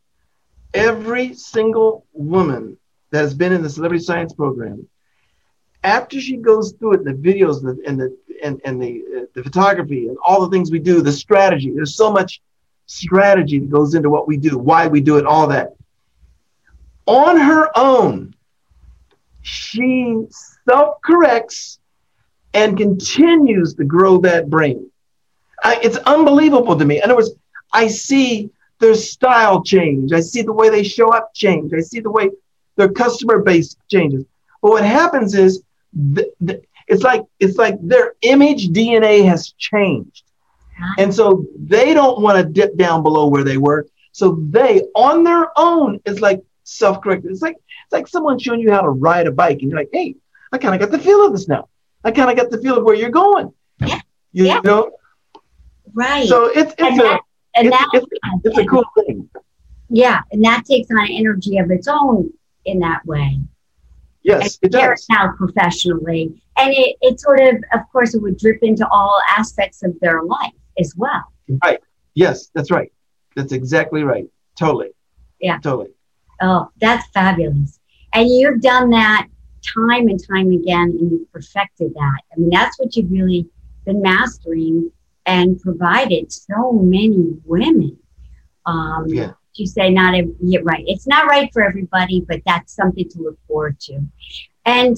[0.74, 2.78] every single woman
[3.12, 4.88] that has been in the celebrity science program,
[5.84, 10.08] after she goes through it, the videos and the and, and the uh, the photography
[10.08, 11.72] and all the things we do, the strategy.
[11.74, 12.42] There's so much
[12.86, 15.74] strategy that goes into what we do, why we do it, all that.
[17.06, 18.36] On her own,
[19.42, 20.26] she
[20.68, 21.80] self corrects
[22.58, 24.90] and continues to grow that brain.
[25.64, 26.98] I, it's unbelievable to me.
[26.98, 27.30] In other words,
[27.72, 30.12] I see their style change.
[30.12, 31.72] I see the way they show up change.
[31.74, 32.32] I see the way
[32.76, 34.26] their customer base changes.
[34.64, 35.62] But what happens is
[36.16, 40.24] th- th- it's like it's like their image DNA has changed.
[40.98, 43.86] And so they don't want to dip down below where they were.
[44.14, 47.30] So they on their own is like self-corrected.
[47.30, 49.90] It's like it's like someone showing you how to ride a bike and you're like,
[49.94, 50.16] hey,
[50.52, 51.68] I kind of got the feel of this now.
[52.08, 53.54] I kind of got the feel of where you're going.
[53.82, 54.00] Yeah.
[54.32, 54.62] You, yeah.
[54.64, 54.92] know?
[55.94, 56.26] Right.
[56.26, 57.22] So it's, it's, and a, that,
[57.56, 59.30] and it's, that, it's, it's a cool thing.
[59.90, 60.22] Yeah.
[60.32, 62.32] And that takes on energy of its own
[62.64, 63.42] in that way.
[64.24, 65.06] Yes, it does.
[65.10, 66.42] now professionally.
[66.58, 70.24] And it, it sort of, of course, it would drip into all aspects of their
[70.24, 71.34] life as well.
[71.62, 71.80] Right.
[72.14, 72.92] Yes, that's right.
[73.36, 74.28] That's exactly right.
[74.58, 74.92] Totally.
[75.42, 75.60] Yeah.
[75.60, 75.90] Totally.
[76.42, 77.80] Oh, that's fabulous.
[78.14, 79.28] And you've done that
[79.62, 82.20] time and time again and you've perfected that.
[82.32, 83.48] I mean, that's what you've really
[83.86, 84.92] been mastering
[85.26, 87.98] and provided so many women.
[88.66, 89.34] Um, yeah.
[89.56, 90.84] You say not every, yeah, right.
[90.86, 94.02] It's not right for everybody, but that's something to look forward to.
[94.66, 94.98] And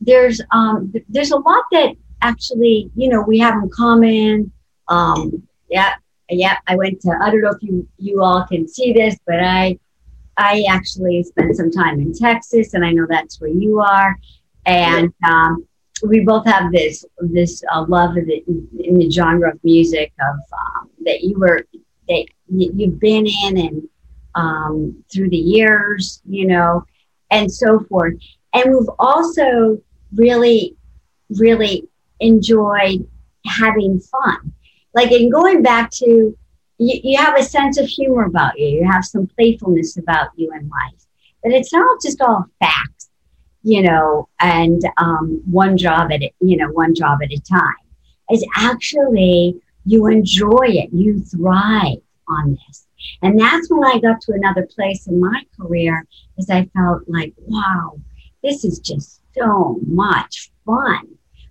[0.00, 4.52] there's um, there's a lot that actually you know we have in common.
[4.86, 5.94] Um, yeah,
[6.30, 6.58] yeah.
[6.68, 7.18] I went to.
[7.20, 9.78] I don't know if you you all can see this, but I
[10.38, 14.16] I actually spent some time in Texas, and I know that's where you are.
[14.66, 15.66] And um,
[16.02, 18.44] we both have this this uh, love of the,
[18.84, 21.64] in the genre of music of um, that you were
[22.08, 23.88] that you've been in and
[24.34, 26.84] um, through the years, you know,
[27.30, 28.14] and so forth.
[28.52, 29.80] And we've also
[30.14, 30.76] really,
[31.30, 31.88] really
[32.20, 33.06] enjoyed
[33.46, 34.52] having fun.
[34.94, 36.36] Like in going back to
[36.78, 38.66] you, you have a sense of humor about you.
[38.66, 41.06] You have some playfulness about you in life.
[41.42, 43.08] But it's not just all facts.
[43.62, 47.74] you know, and um, one job at you know, one job at a time.
[48.30, 52.86] Is actually you enjoy it, you thrive on this.
[53.22, 56.06] And that's when I got to another place in my career
[56.38, 58.00] is I felt like, wow,
[58.42, 61.08] this is just so much fun.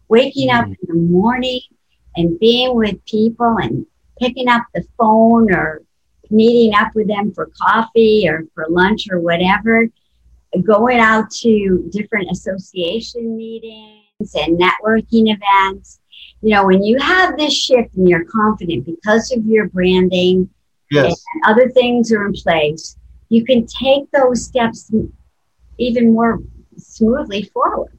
[0.07, 0.75] Waking up mm.
[0.81, 1.61] in the morning
[2.15, 3.85] and being with people and
[4.19, 5.81] picking up the phone or
[6.29, 9.87] meeting up with them for coffee or for lunch or whatever,
[10.63, 15.99] going out to different association meetings and networking events.
[16.41, 20.49] You know, when you have this shift and you're confident because of your branding
[20.91, 21.23] yes.
[21.33, 22.97] and other things are in place,
[23.29, 24.91] you can take those steps
[25.77, 26.41] even more
[26.77, 27.97] smoothly forward.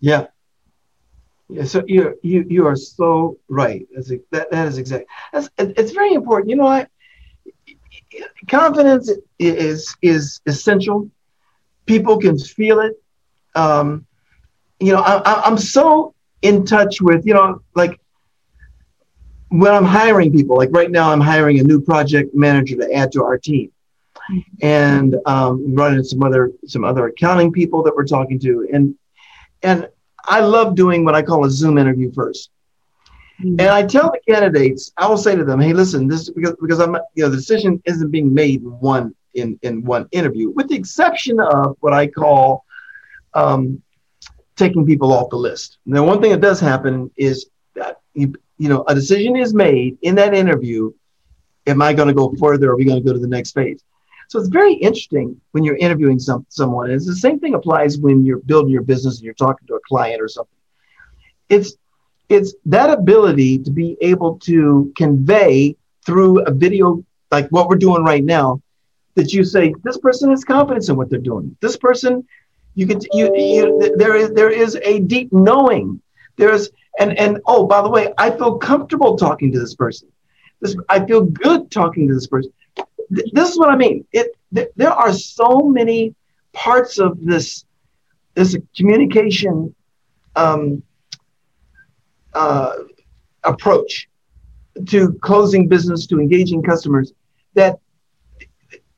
[0.00, 0.26] Yeah.
[1.52, 3.86] Yeah, so you're, you you are so right.
[3.94, 5.06] That's a, that that is exact.
[5.32, 6.48] That's, it's very important.
[6.48, 6.86] You know, I
[8.48, 11.10] confidence is is essential.
[11.84, 12.94] People can feel it.
[13.54, 14.06] Um,
[14.80, 18.00] you know, I, I'm so in touch with you know like
[19.48, 20.56] when I'm hiring people.
[20.56, 23.70] Like right now, I'm hiring a new project manager to add to our team,
[24.62, 28.94] and um, running some other some other accounting people that we're talking to, and
[29.62, 29.88] and
[30.24, 32.50] I love doing what I call a Zoom interview first.
[33.40, 33.60] Mm-hmm.
[33.60, 36.80] And I tell the candidates, I will say to them, "Hey, listen, this because because
[36.80, 40.68] I'm you know the decision isn't being made in one in in one interview, with
[40.68, 42.64] the exception of what I call
[43.34, 43.82] um,
[44.56, 45.78] taking people off the list.
[45.86, 49.98] Now, one thing that does happen is that you you know a decision is made
[50.02, 50.92] in that interview.
[51.66, 52.68] Am I going to go further?
[52.68, 53.82] Or are we going to go to the next phase?
[54.32, 56.86] So it's very interesting when you're interviewing some, someone.
[56.86, 59.74] And it's the same thing applies when you're building your business and you're talking to
[59.74, 60.56] a client or something.
[61.50, 61.74] It's
[62.30, 68.04] it's that ability to be able to convey through a video like what we're doing
[68.04, 68.62] right now
[69.16, 71.54] that you say this person has confidence in what they're doing.
[71.60, 72.26] This person,
[72.74, 76.00] you can you, you there is there is a deep knowing.
[76.38, 80.08] There's and and oh by the way, I feel comfortable talking to this person.
[80.62, 82.50] This I feel good talking to this person
[83.12, 84.06] this is what I mean.
[84.12, 86.14] It th- there are so many
[86.52, 87.64] parts of this
[88.34, 89.74] this communication
[90.34, 90.82] um,
[92.32, 92.72] uh,
[93.44, 94.08] approach
[94.86, 97.12] to closing business to engaging customers
[97.54, 97.78] that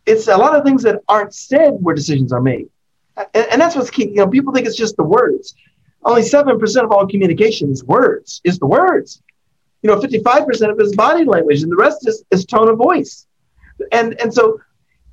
[0.06, 2.68] it's a lot of things that aren't said where decisions are made.
[3.16, 4.08] And, and that's what's key.
[4.08, 5.54] You know people think it's just the words.
[6.04, 9.22] Only 7% of all communication is words is the words.
[9.82, 12.78] You know 55% of it is body language and the rest is, is tone of
[12.78, 13.26] voice
[13.92, 14.60] and and so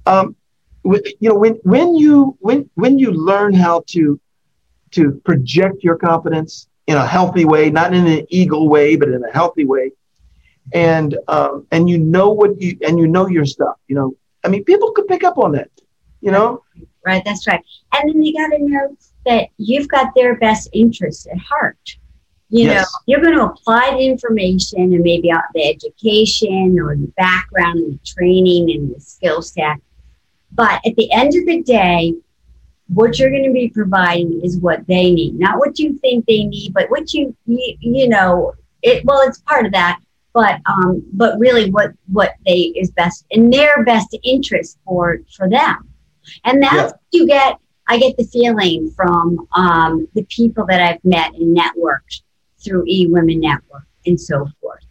[0.05, 0.35] um,
[0.83, 4.19] you know when when you when when you learn how to
[4.91, 9.23] to project your confidence in a healthy way not in an ego way but in
[9.23, 9.91] a healthy way
[10.73, 14.47] and um, and you know what you and you know your stuff you know i
[14.47, 15.69] mean people could pick up on that
[16.21, 16.63] you know?
[17.05, 17.63] Right that's right.
[17.93, 21.97] And then you got to know that you've got their best interests at heart
[22.51, 22.83] you yes.
[22.83, 27.93] know, you're going to apply the information and maybe the education or the background and
[27.93, 29.77] the training and the skill set.
[30.51, 32.13] But at the end of the day,
[32.89, 36.43] what you're going to be providing is what they need, not what you think they
[36.43, 38.53] need, but what you you, you know.
[38.81, 40.01] It well, it's part of that,
[40.33, 45.49] but um, but really, what what they is best in their best interest for for
[45.49, 45.87] them,
[46.43, 47.19] and that's yeah.
[47.19, 47.57] you get.
[47.87, 52.21] I get the feeling from um, the people that I've met and networked
[52.63, 54.85] through E Women Network and so forth.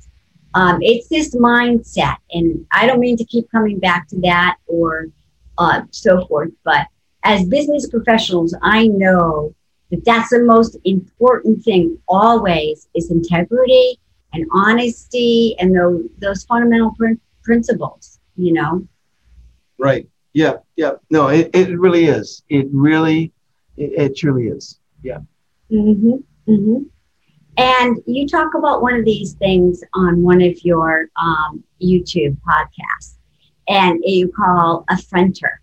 [0.55, 5.09] Um, it's this mindset, and I don't mean to keep coming back to that or
[5.59, 6.87] uh, so forth, but
[7.23, 9.55] as business professionals, I know
[9.91, 13.99] that that's the most important thing always is integrity
[14.33, 18.87] and honesty and those, those fundamental pr- principles, you know?
[19.79, 20.09] Right.
[20.33, 20.59] Yeah.
[20.77, 20.93] Yeah.
[21.11, 22.43] No, it, it really is.
[22.49, 23.33] It really,
[23.77, 24.79] it, it truly is.
[25.03, 25.19] Yeah.
[25.71, 26.51] Mm-hmm.
[26.51, 26.83] Mm-hmm.
[27.61, 33.16] And you talk about one of these things on one of your um, YouTube podcasts,
[33.68, 35.61] and you call a frienter.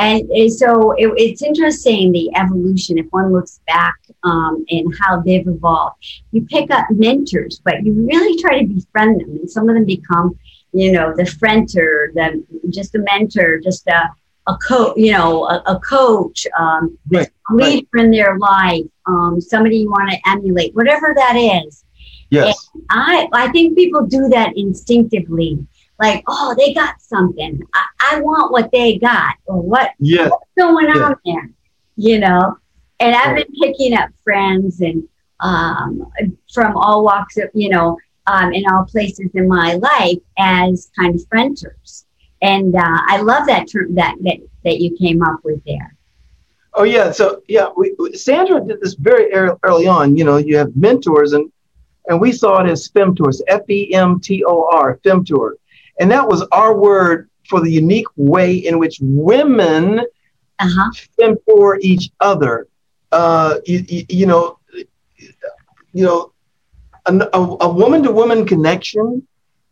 [0.00, 2.98] And so it, it's interesting the evolution.
[2.98, 3.94] If one looks back
[4.24, 9.20] um, and how they've evolved, you pick up mentors, but you really try to befriend
[9.20, 10.36] them, and some of them become,
[10.72, 14.10] you know, the frienter, the just a mentor, just a
[14.48, 18.04] a coach, you know, a, a coach, um, right, leader right.
[18.04, 21.84] in their life, um, somebody you want to emulate, whatever that is.
[22.30, 22.70] Yes.
[22.74, 25.66] And I, I think people do that instinctively.
[25.98, 27.60] Like, oh, they got something.
[27.74, 30.30] I, I want what they got, or what, yes.
[30.30, 31.50] what's going on there,
[31.96, 32.58] you know?
[33.00, 35.08] And I've been picking up friends and
[35.40, 36.12] um,
[36.52, 37.96] from all walks of, you know,
[38.26, 42.04] um, in all places in my life as kind of frienders.
[42.42, 45.96] And uh, I love that term that, that that you came up with there.
[46.78, 50.16] Oh yeah, so yeah, we, Sandra did this very early on.
[50.16, 51.50] You know, you have mentors, and
[52.06, 55.54] and we saw it as femtors, F E M T O R, femtor,
[55.98, 59.98] and that was our word for the unique way in which women
[60.60, 60.90] uh-huh.
[61.18, 62.68] femtor each other.
[63.10, 66.32] Uh, you, you, you know, you know,
[67.06, 69.26] a, a woman to woman connection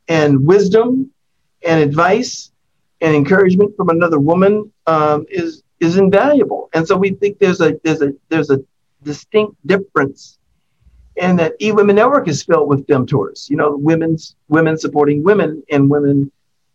[0.08, 1.08] and wisdom
[1.64, 2.50] and advice
[3.00, 6.70] and encouragement from another woman um, is is invaluable.
[6.74, 8.60] And so we think there's a there's a there's a
[9.02, 10.38] distinct difference
[11.18, 15.88] and that eWomen Network is filled with femtors, you know, women's women supporting women and
[15.88, 16.30] women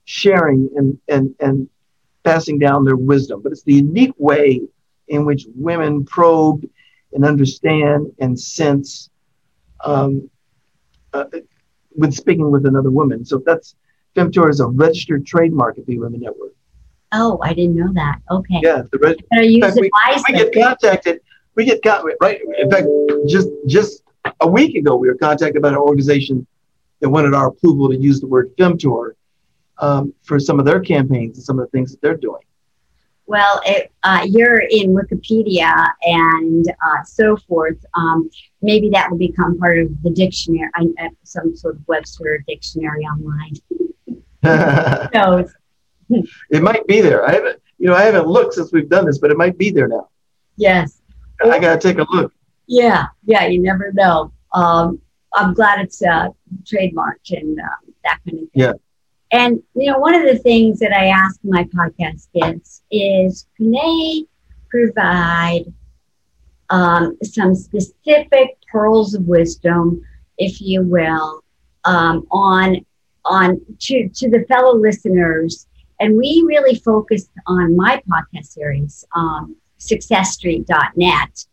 [0.05, 1.69] sharing and and and
[2.23, 3.41] passing down their wisdom.
[3.41, 4.61] But it's the unique way
[5.07, 6.63] in which women probe
[7.13, 9.09] and understand and sense
[9.83, 10.29] um,
[11.13, 11.25] uh,
[11.95, 13.25] with speaking with another woman.
[13.25, 13.75] So that's
[14.15, 16.53] Femtor is a registered trademark of eWomen Network.
[17.11, 18.19] Oh, I didn't know that.
[18.29, 18.59] Okay.
[18.61, 19.91] Yeah, the reg- Better use fact, we,
[20.27, 21.21] we, get contacted.
[21.55, 22.39] We get con- right.
[22.59, 22.87] In fact,
[23.27, 24.03] just just
[24.39, 26.47] a week ago, we were contacted by an organization
[27.01, 29.11] that wanted our approval to use the word Femtor
[29.79, 32.41] um, for some of their campaigns and some of the things that they're doing.
[33.25, 37.77] Well, it, uh, you're in Wikipedia and uh, so forth.
[37.93, 38.29] Um,
[38.61, 43.53] maybe that will become part of the dictionary, uh, some sort of Webster dictionary online.
[45.13, 45.47] so
[46.49, 47.27] it might be there.
[47.27, 49.71] I haven't, you know, I haven't looked since we've done this, but it might be
[49.71, 50.09] there now.
[50.57, 51.01] Yes.
[51.43, 52.33] I got to take a look.
[52.67, 54.31] Yeah, yeah, you never know.
[54.53, 55.01] Um,
[55.33, 56.27] I'm glad it's uh,
[56.63, 57.63] trademarked and uh,
[58.03, 58.49] that kind of thing.
[58.53, 58.73] Yeah.
[59.31, 63.71] And you know, one of the things that I ask my podcast guests is, can
[63.71, 64.25] they
[64.69, 65.73] provide
[66.69, 70.01] um, some specific pearls of wisdom,
[70.37, 71.43] if you will,
[71.85, 72.85] um, on
[73.23, 75.67] on to to the fellow listeners?
[76.01, 81.45] And we really focused on my podcast series, um, SuccessStreet.net.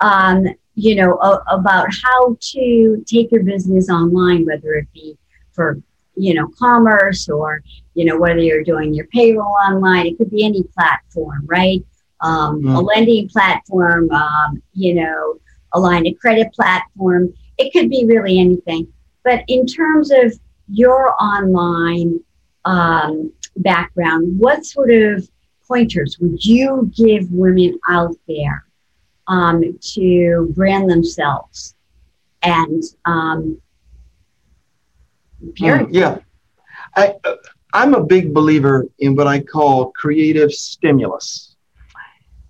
[0.00, 5.18] Um, you know, a, about how to take your business online, whether it be
[5.52, 5.82] for
[6.20, 7.62] you know, commerce or,
[7.94, 11.84] you know, whether you're doing your payroll online, it could be any platform, right?
[12.20, 12.76] Um, mm.
[12.76, 15.40] A lending platform, um, you know,
[15.72, 17.32] a line of credit platform.
[17.56, 18.86] It could be really anything.
[19.24, 20.38] But in terms of
[20.68, 22.20] your online
[22.64, 25.28] um, background, what sort of
[25.66, 28.64] pointers would you give women out there
[29.28, 31.74] um, to brand themselves
[32.42, 33.60] and um.
[35.58, 36.18] Mm, yeah.
[36.96, 37.36] I, uh,
[37.72, 41.56] I'm a big believer in what I call creative stimulus.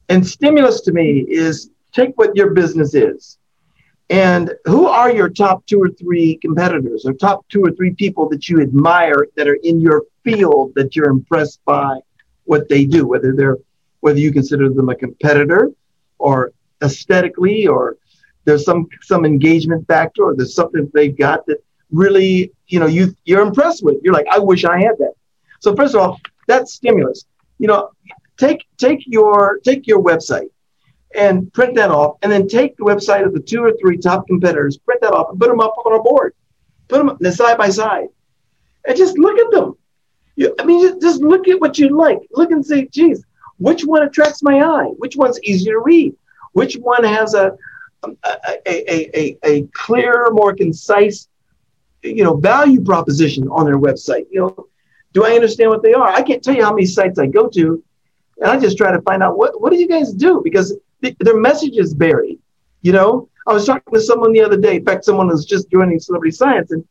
[0.09, 3.39] And stimulus to me is take what your business is
[4.11, 8.29] and who are your top two or three competitors or top two or three people
[8.29, 12.01] that you admire that are in your field that you're impressed by
[12.45, 13.57] what they do, whether they're
[14.01, 15.71] whether you consider them a competitor
[16.19, 16.53] or
[16.83, 17.97] aesthetically or
[18.45, 23.15] there's some some engagement factor or there's something they've got that really, you know, you
[23.25, 23.97] you're impressed with.
[24.03, 25.13] You're like, I wish I had that.
[25.61, 27.27] So first of all, that's stimulus.
[27.59, 27.91] You know,
[28.37, 30.49] take take your take your website
[31.17, 34.27] and print that off, and then take the website of the two or three top
[34.27, 36.35] competitors, print that off, and put them up on our board,
[36.89, 38.09] put them side by side,
[38.87, 39.77] and just look at them.
[40.37, 42.19] You, I mean, just, just look at what you like.
[42.33, 43.25] Look and say, geez,
[43.59, 44.91] which one attracts my eye?
[44.99, 46.15] Which one's easier to read?
[46.53, 47.57] Which one has a
[48.03, 51.29] a, a, a, a clear, more concise
[52.03, 54.27] you know, value proposition on their website.
[54.31, 54.67] You know,
[55.13, 56.09] do I understand what they are?
[56.09, 57.83] I can't tell you how many sites I go to,
[58.39, 61.17] and I just try to find out what what do you guys do because th-
[61.21, 62.39] their message is buried.
[62.83, 64.77] You know, I was talking to someone the other day.
[64.77, 66.85] In fact, someone was just joining Celebrity Science, and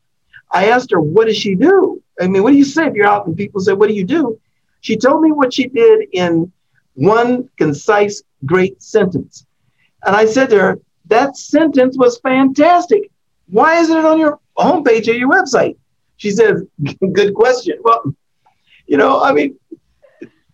[0.51, 3.07] I asked her, "What does she do?" I mean, what do you say if you're
[3.07, 4.39] out and people say, "What do you do?"
[4.81, 6.51] She told me what she did in
[6.95, 9.45] one concise, great sentence,
[10.05, 13.11] and I said to her, "That sentence was fantastic.
[13.47, 15.75] Why isn't it on your homepage of your website?
[16.17, 16.63] She says,
[17.13, 17.79] good question.
[17.81, 18.13] Well,
[18.87, 19.58] you know, I mean,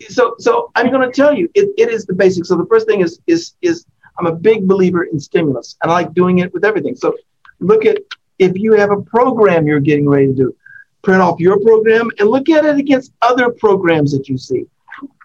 [0.10, 2.50] so so I'm going to tell you, it, it is the basics.
[2.50, 3.86] So the first thing is is is
[4.18, 6.96] I'm a big believer in stimulus, and I like doing it with everything.
[6.96, 7.16] So
[7.60, 8.00] look at
[8.40, 10.56] if you have a program you're getting ready to do,
[11.02, 14.66] print off your program and look at it against other programs that you see.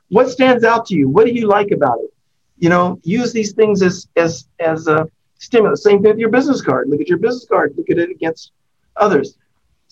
[0.09, 1.09] What stands out to you?
[1.09, 2.13] What do you like about it?
[2.59, 5.09] You know, use these things as as as a
[5.39, 5.83] stimulus.
[5.83, 6.89] Same thing with your business card.
[6.89, 7.75] Look at your business card.
[7.77, 8.53] Look at it against
[8.97, 9.37] others.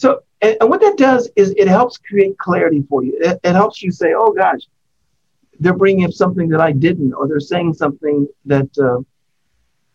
[0.02, 0.08] So,
[0.44, 3.12] and, and what that does is it helps create clarity for you.
[3.20, 4.62] It, it helps you say, oh gosh,
[5.60, 8.16] they're bringing up something that I didn't, or they're saying something
[8.52, 9.00] that, uh,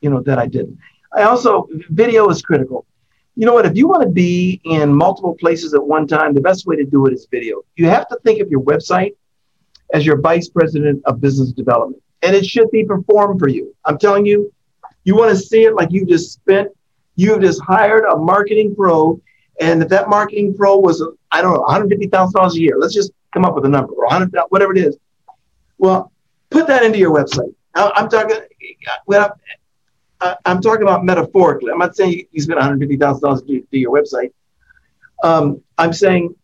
[0.01, 0.77] you know, that I didn't.
[1.17, 1.67] I also,
[2.03, 2.85] video is critical.
[3.39, 3.65] You know what?
[3.65, 6.85] If you want to be in multiple places at one time, the best way to
[6.95, 7.55] do it is video.
[7.77, 9.13] You have to think of your website
[9.93, 12.03] as your vice president of business development.
[12.23, 13.75] and it should be performed for you.
[13.85, 14.51] I'm telling you,
[15.03, 16.69] you want to see it like you just spent,
[17.15, 19.21] you've just hired a marketing pro,
[19.59, 23.45] and if that marketing pro was, I don't know, $150,000 a year, let's just come
[23.45, 24.97] up with a number, or 100, whatever it is.
[25.77, 26.11] Well,
[26.49, 27.53] put that into your website.
[27.75, 28.37] I'm talking,
[29.07, 29.37] well,
[30.45, 31.71] I'm talking about metaphorically.
[31.71, 34.31] I'm not saying you spend $150,000 to do your website.
[35.23, 36.35] Um, I'm saying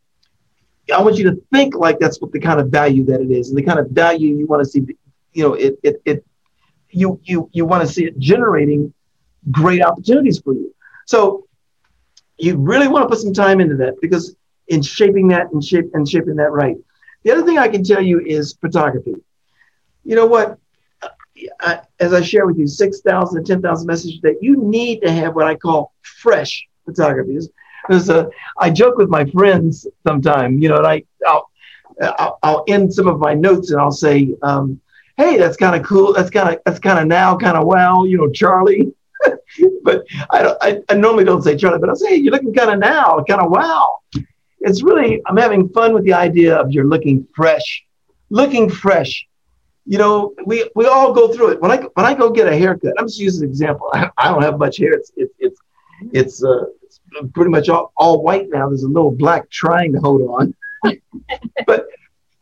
[0.93, 3.49] I want you to think like that's what the kind of value that it is,
[3.49, 4.85] and the kind of value you want to see.
[5.33, 6.25] You know, it it, it
[6.89, 8.93] you you you want to see it generating
[9.51, 10.73] great opportunities for you.
[11.05, 11.47] So
[12.39, 14.35] you really want to put some time into that because
[14.67, 16.77] in shaping that and shape and shaping that right.
[17.23, 19.15] The other thing I can tell you is photography.
[20.05, 20.57] You know what?
[21.61, 25.47] I, as I share with you, 6,000 10,000 messages that you need to have what
[25.47, 27.39] I call fresh photography.
[27.87, 31.49] Because uh, I joke with my friends sometimes, you know, and I, I'll,
[32.01, 34.79] I'll, I'll end some of my notes and I'll say, um,
[35.17, 36.13] hey, that's kind of cool.
[36.13, 38.93] That's kind of, that's kind of now, kind of wow, you know, Charlie.
[39.83, 42.53] but I, don't, I, I, normally don't say Charlie, but I'll say, hey, you're looking
[42.53, 43.99] kind of now, kind of wow.
[44.61, 47.83] It's really, I'm having fun with the idea of you're looking fresh,
[48.29, 49.27] looking fresh
[49.89, 51.61] you know, we we all go through it.
[51.61, 53.89] When I when I go get a haircut, I'm just using an example.
[53.91, 54.93] I, I don't have much hair.
[54.93, 55.59] It's it's it's
[56.13, 57.01] it's, uh, it's
[57.33, 58.69] pretty much all, all white now.
[58.69, 60.53] There's a little black trying to hold on,
[61.65, 61.87] but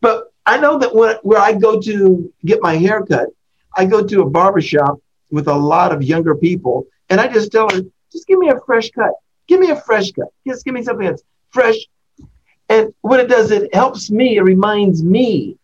[0.01, 3.29] but I know that when where I go to get my haircut,
[3.77, 4.99] I go to a barber shop
[5.31, 8.59] with a lot of younger people, and I just tell her, just give me a
[8.65, 9.11] fresh cut.
[9.47, 10.27] Give me a fresh cut.
[10.45, 11.77] Just give me something that's fresh.
[12.69, 14.37] And what it does, it helps me.
[14.37, 15.57] It reminds me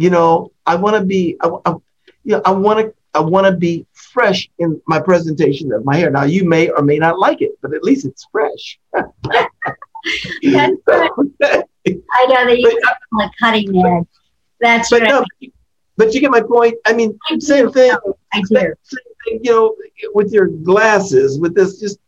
[0.00, 1.72] you know, I want to be, I, I,
[2.24, 5.94] you know, I want to, I want to be fresh in my presentation of my
[5.94, 6.10] hair.
[6.10, 8.78] Now, you may or may not like it, but at least it's fresh.
[8.94, 9.04] That's
[10.46, 10.70] I
[12.28, 14.06] know that you are on cutting edge.
[14.62, 15.02] That's right.
[15.02, 15.22] No,
[15.96, 16.74] but you get my point.
[16.86, 17.92] I mean, I same thing.
[18.32, 18.56] I do.
[18.82, 19.40] Same, thing.
[19.42, 19.74] You know,
[20.14, 21.98] with your glasses, with this, just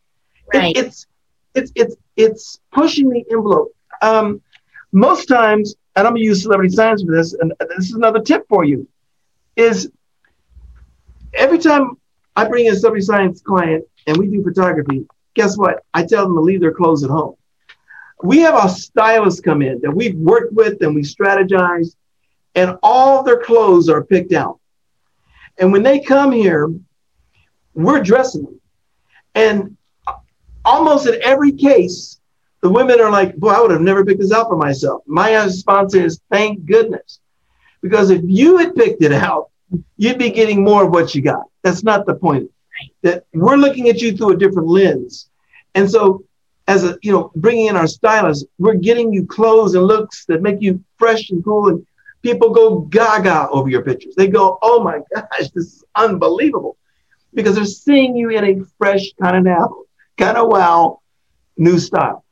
[0.55, 0.77] Right.
[0.77, 1.07] it, it's
[1.55, 3.75] it's it's it's pushing the envelope.
[4.03, 4.41] Um,
[4.93, 8.45] most times, and I'm gonna use celebrity science for this, and this is another tip
[8.49, 8.87] for you,
[9.57, 9.91] is
[11.35, 11.97] every time
[12.37, 15.85] I bring in a celebrity science client and we do photography, guess what?
[15.95, 17.35] I tell them to leave their clothes at home.
[18.23, 21.95] We have a stylist come in that we've worked with and we strategize,
[22.55, 24.61] and all their clothes are picked out.
[25.59, 26.71] And when they come here,
[27.75, 28.61] we're dressing them.
[29.35, 29.77] And
[30.65, 32.21] almost in every case,
[32.61, 35.03] the women are like, boy, I would have never picked this out for myself.
[35.07, 37.21] My response is, thank goodness.
[37.81, 39.51] Because if you had picked it out,
[39.97, 41.45] you'd be getting more of what you got.
[41.63, 42.51] That's not the point.
[43.03, 45.29] That we're looking at you through a different lens.
[45.75, 46.25] And so,
[46.69, 50.43] as a, you know, bringing in our stylists, we're getting you clothes and looks that
[50.43, 51.69] make you fresh and cool.
[51.69, 51.87] And
[52.23, 54.15] people go gaga over your pictures.
[54.17, 56.77] They go, oh my gosh, this is unbelievable.
[57.35, 59.83] Because they're seeing you in a fresh kind of now,
[60.19, 61.01] kind of wow,
[61.57, 62.25] new style.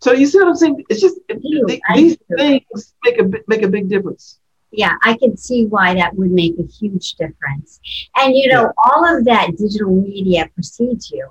[0.00, 0.84] So you see what I'm saying?
[0.88, 1.66] It's just do.
[1.94, 2.36] these do.
[2.36, 4.38] things make a make a big difference.
[4.70, 7.80] Yeah, I can see why that would make a huge difference.
[8.16, 11.30] And you know, all of that digital media precedes you.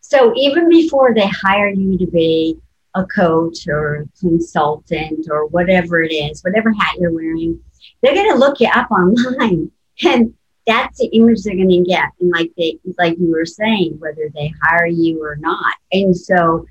[0.00, 2.58] So even before they hire you to be
[2.94, 7.60] a coach or a consultant or whatever it is, whatever hat you're wearing,
[8.02, 9.70] they're going to look you up online,
[10.04, 10.34] and
[10.66, 12.10] that's the image they're going to get.
[12.20, 16.66] And like they, like you were saying, whether they hire you or not, and so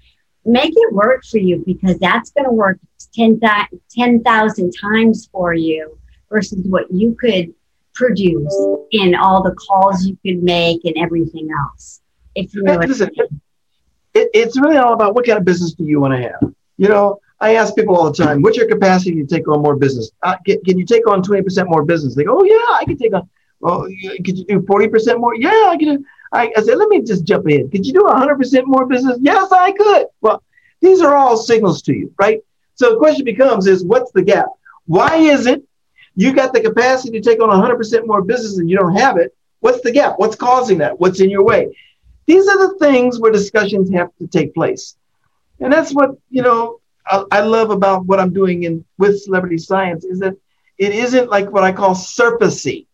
[0.46, 2.78] make it work for you because that's going to work
[3.14, 5.98] 10,000 10,000 times for you
[6.30, 7.54] versus what you could
[7.94, 8.56] produce
[8.92, 12.02] in all the calls you could make and everything else.
[12.36, 13.42] If you know what I mean.
[14.14, 16.54] It, it's really all about what kind of business do you want to have.
[16.78, 19.76] You know, I ask people all the time, what's your capacity to take on more
[19.76, 20.12] business?
[20.22, 22.16] Uh, can, can you take on 20% more business?
[22.16, 23.88] They go, oh, yeah, I can take on, well,
[24.24, 25.36] could you do 40% more?
[25.36, 26.06] Yeah, I can.
[26.32, 27.70] I, I said, let me just jump in.
[27.70, 29.20] Could you do 100% more business?
[29.22, 30.08] Yes, I could.
[30.22, 30.42] Well,
[30.82, 32.40] these are all signals to you, right?
[32.76, 34.48] So the question becomes is what's the gap?
[34.86, 35.64] Why is it
[36.16, 39.36] you got the capacity to take on 100% more business and you don't have it?
[39.60, 40.16] What's the gap?
[40.18, 41.00] What's causing that?
[41.00, 41.76] What's in your way?
[42.26, 44.96] These are the things where discussions have to take place.
[45.60, 49.58] And that's what, you know, I, I love about what I'm doing in with celebrity
[49.58, 50.36] science is that
[50.78, 52.88] it isn't like what I call surfacey.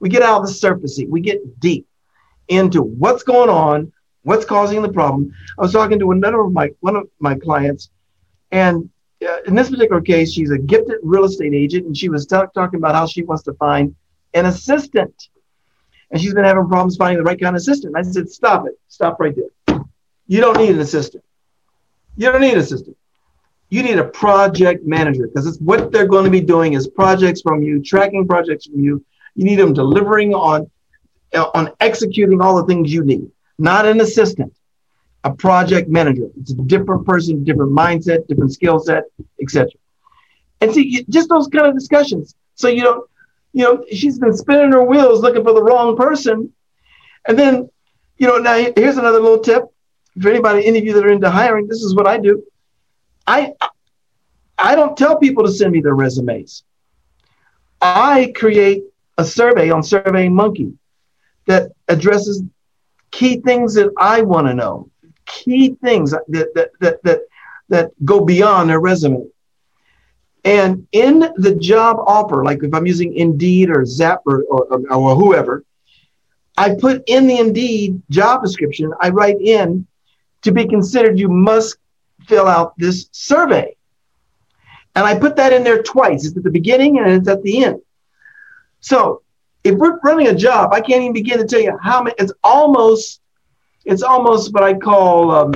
[0.00, 1.08] We get out of the surfacey.
[1.08, 1.86] We get deep
[2.48, 5.32] into what's going on, what's causing the problem.
[5.58, 7.90] I was talking to another of my one of my clients,
[8.50, 8.90] and
[9.26, 12.46] uh, in this particular case, she's a gifted real estate agent, and she was ta-
[12.46, 13.94] talking about how she wants to find
[14.34, 15.28] an assistant,
[16.12, 17.96] and she's been having problems finding the right kind of assistant.
[17.96, 18.78] I said, "Stop it!
[18.88, 19.80] Stop right there!
[20.26, 21.24] You don't need an assistant.
[22.16, 22.96] You don't need an assistant.
[23.70, 27.40] You need a project manager because it's what they're going to be doing is projects
[27.40, 29.04] from you, tracking projects from you,
[29.34, 30.70] You need them delivering on
[31.34, 34.54] uh, on executing all the things you need, not an assistant,
[35.24, 36.28] a project manager.
[36.38, 39.04] It's a different person, different mindset, different skill set,
[39.40, 39.70] etc.
[40.60, 42.34] And see, just those kind of discussions.
[42.54, 43.06] So you know,
[43.52, 46.52] you know, she's been spinning her wheels looking for the wrong person,
[47.26, 47.68] and then,
[48.16, 49.64] you know, now here's another little tip
[50.20, 51.66] for anybody, any of you that are into hiring.
[51.68, 52.42] This is what I do.
[53.26, 53.52] I
[54.58, 56.64] I don't tell people to send me their resumes.
[57.80, 58.84] I create
[59.18, 60.74] a survey on SurveyMonkey
[61.46, 62.42] that addresses
[63.10, 64.88] key things that I want to know,
[65.26, 67.20] key things that, that, that, that,
[67.68, 69.26] that go beyond their resume.
[70.44, 75.14] And in the job offer, like if I'm using Indeed or Zap or, or, or
[75.14, 75.64] whoever,
[76.56, 79.86] I put in the Indeed job description, I write in
[80.42, 81.76] to be considered, you must
[82.26, 83.76] fill out this survey.
[84.94, 86.26] And I put that in there twice.
[86.26, 87.80] It's at the beginning and it's at the end.
[88.80, 89.22] So
[89.64, 92.14] if we're running a job, I can't even begin to tell you how many.
[92.18, 93.20] It's almost,
[93.84, 95.52] it's almost what I call um,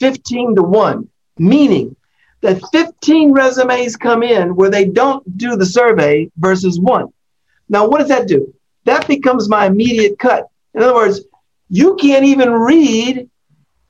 [0.00, 1.96] 15 to one, meaning
[2.40, 7.08] that 15 resumes come in where they don't do the survey versus one.
[7.68, 8.54] Now, what does that do?
[8.84, 10.48] That becomes my immediate cut.
[10.74, 11.20] In other words,
[11.68, 13.28] you can't even read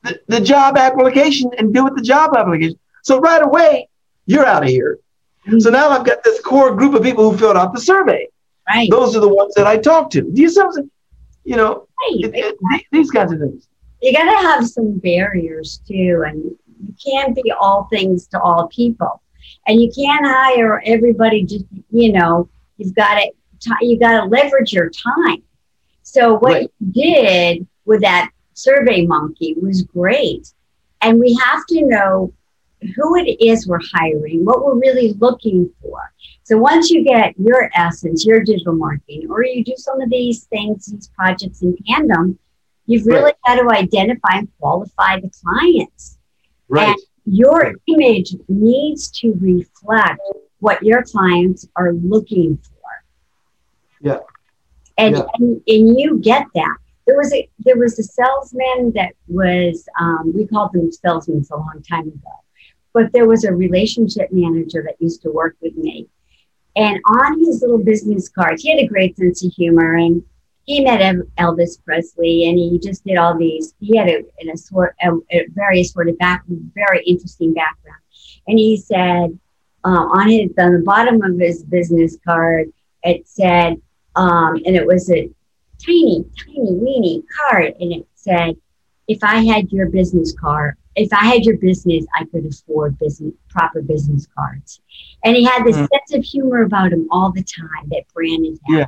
[0.02, 2.78] the, the job application and do with the job application.
[3.02, 3.88] So right away,
[4.26, 4.98] you're out of here.
[5.46, 5.60] Mm-hmm.
[5.60, 8.28] So now I've got this core group of people who filled out the survey.
[8.68, 8.90] Right.
[8.90, 10.22] Those are the ones that I talk to.
[10.22, 10.90] Do you something?
[11.44, 12.34] You know, right.
[12.34, 13.68] it, it, these kinds of things.
[14.02, 18.68] You got to have some barriers too, and you can't be all things to all
[18.68, 19.22] people,
[19.66, 21.44] and you can't hire everybody.
[21.44, 23.30] Just you know, you've got to
[23.80, 25.42] you got to leverage your time.
[26.02, 26.70] So what right.
[26.80, 30.52] you did with that Survey Monkey was great,
[31.02, 32.32] and we have to know
[32.96, 36.12] who it is we're hiring, what we're really looking for.
[36.44, 40.44] So once you get your essence, your digital marketing, or you do some of these
[40.44, 42.38] things, these projects in tandem,
[42.86, 43.34] you've really right.
[43.46, 46.17] got to identify and qualify the clients.
[46.68, 46.88] Right.
[46.88, 50.20] And your image needs to reflect
[50.60, 52.90] what your clients are looking for.
[54.00, 54.18] Yeah.
[54.96, 55.22] And, yeah.
[55.34, 60.32] and, and you get that there was a there was a salesman that was um,
[60.34, 62.32] we called them salesmen a long time ago
[62.98, 66.08] but there was a relationship manager that used to work with me.
[66.74, 70.22] And on his little business cards, he had a great sense of humor and
[70.68, 71.00] he met
[71.38, 73.72] Elvis Presley and he just did all these.
[73.80, 76.44] He had a, a sort, a, a very sort of back,
[76.74, 78.02] very interesting background.
[78.46, 79.38] And he said
[79.82, 82.70] uh, on his on the bottom of his business card,
[83.02, 83.80] it said,
[84.14, 85.30] um, and it was a
[85.82, 88.54] tiny, tiny, weeny card, and it said,
[89.06, 93.32] "If I had your business card, if I had your business, I could afford business
[93.48, 94.82] proper business cards.
[95.24, 95.86] And he had this mm-hmm.
[95.86, 98.78] sense of humor about him all the time that Brandon had.
[98.78, 98.86] Yeah.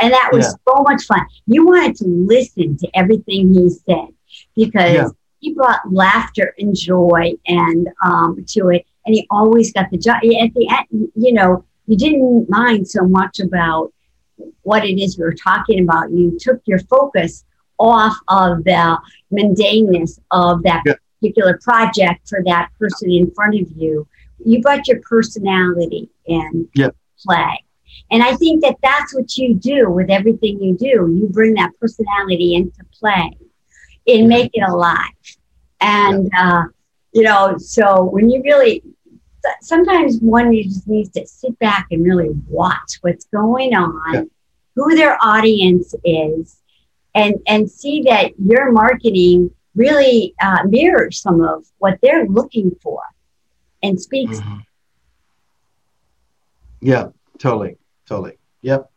[0.00, 0.74] And that was yeah.
[0.74, 1.26] so much fun.
[1.46, 4.08] You wanted to listen to everything he said
[4.54, 5.08] because yeah.
[5.40, 8.86] he brought laughter and joy and um, to it.
[9.06, 10.16] And he always got the job.
[10.16, 13.92] At the end, you know, you didn't mind so much about
[14.62, 16.10] what it is we were talking about.
[16.10, 17.44] You took your focus
[17.78, 18.98] off of the
[19.32, 24.06] mundaneness of that yeah particular project for that person in front of you,
[24.44, 26.94] you brought your personality in yep.
[27.24, 27.64] play.
[28.10, 31.12] And I think that that's what you do with everything you do.
[31.12, 33.36] You bring that personality into play
[34.06, 35.00] and make it alive.
[35.80, 36.64] And, uh,
[37.12, 38.82] you know, so when you really,
[39.60, 44.22] sometimes one you just needs to sit back and really watch what's going on, yeah.
[44.74, 46.60] who their audience is,
[47.14, 53.02] and, and see that your marketing really uh, mirrors some of what they're looking for
[53.82, 54.40] and speaks.
[54.40, 54.58] Mm-hmm.
[56.80, 57.76] Yeah, totally,
[58.06, 58.38] totally.
[58.62, 58.90] Yep.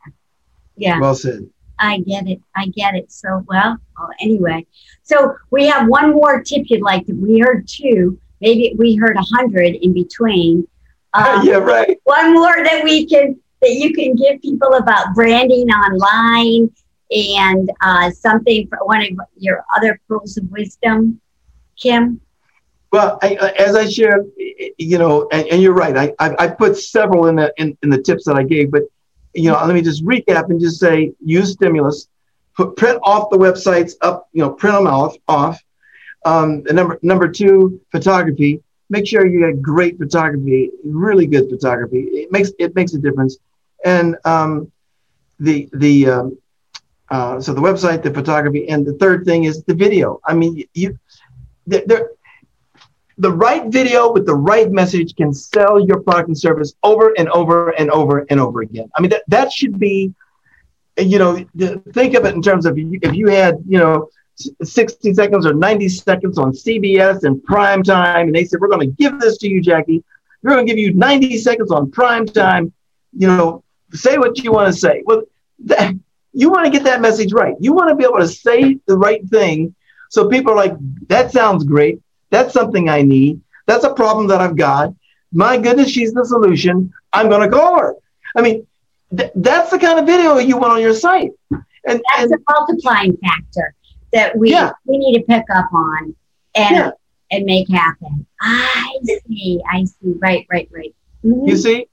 [0.75, 0.99] Yeah.
[0.99, 1.49] Well said.
[1.79, 2.41] I get it.
[2.55, 3.11] I get it.
[3.11, 4.65] So, well, well, anyway.
[5.03, 9.15] So we have one more tip you'd like to, we heard two, maybe we heard
[9.15, 10.67] a hundred in between.
[11.15, 11.99] Um, yeah, right.
[12.03, 16.69] One more that we can, that you can give people about branding online
[17.09, 21.19] and uh, something for one of your other pearls of wisdom,
[21.83, 22.19] Kym?
[22.91, 24.29] Well, I, as I shared,
[24.77, 25.97] you know, and, and you're right.
[25.97, 28.83] I, I, I, put several in the in, in the tips that I gave, but
[29.33, 32.07] you know, let me just recap and just say use stimulus,
[32.55, 35.61] put print off the websites up, you know, print them off off.
[36.25, 38.61] Um, number number two, photography.
[38.89, 42.01] Make sure you get great photography, really good photography.
[42.01, 43.37] It makes it makes a difference.
[43.85, 44.71] And um,
[45.39, 46.37] the the um,
[47.09, 50.19] uh, so the website, the photography, and the third thing is the video.
[50.25, 50.97] I mean, you,
[53.19, 57.29] the right video with the right message can sell your product and service over and
[57.29, 58.89] over and over and over again.
[58.95, 60.13] I mean, that, that should be
[60.97, 61.45] you know,
[61.93, 64.09] think of it in terms of if you had, you know,
[64.63, 68.89] 60 seconds or 90 seconds on CBS in prime time, and they said, We're going
[68.89, 70.03] to give this to you, Jackie.
[70.41, 72.73] We're going to give you 90 seconds on prime time.
[73.13, 75.03] You know, say what you want to say.
[75.05, 75.23] Well,
[75.65, 75.93] that,
[76.33, 77.55] you want to get that message right.
[77.59, 79.75] You want to be able to say the right thing
[80.09, 80.73] so people are like,
[81.07, 82.01] That sounds great.
[82.29, 83.41] That's something I need.
[83.65, 84.93] That's a problem that I've got.
[85.31, 86.91] My goodness, she's the solution.
[87.13, 87.95] I'm going to call her.
[88.35, 88.65] I mean,
[89.15, 91.31] th- that's the kind of video you want on your site.
[91.51, 93.75] And that's and, a multiplying factor
[94.13, 94.71] that we yeah.
[94.85, 96.15] we need to pick up on
[96.55, 96.91] and yeah.
[97.31, 98.25] and make happen.
[98.41, 99.61] I see.
[99.69, 100.13] I see.
[100.19, 100.45] Right.
[100.51, 100.67] Right.
[100.71, 100.95] Right.
[101.23, 101.47] Mm-hmm.
[101.47, 101.87] You see.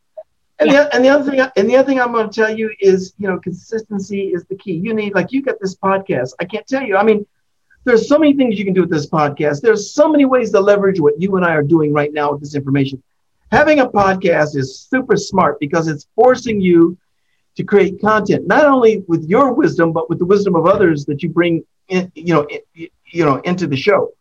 [0.59, 0.85] And, yeah.
[0.85, 3.13] the, and the other thing, and the other thing I'm going to tell you is,
[3.19, 4.73] you know, consistency is the key.
[4.73, 6.31] You need, like, you got this podcast.
[6.41, 6.97] I can't tell you.
[6.97, 7.27] I mean,
[7.87, 9.61] there's so many things you can do with this podcast.
[9.61, 12.41] There's so many ways to leverage what you and I are doing right now with
[12.41, 13.01] this information.
[13.53, 16.99] Having a podcast is super smart because it's forcing you
[17.55, 21.23] to create content, not only with your wisdom, but with the wisdom of others that
[21.23, 24.13] you bring in, you know, in, you know, into the show.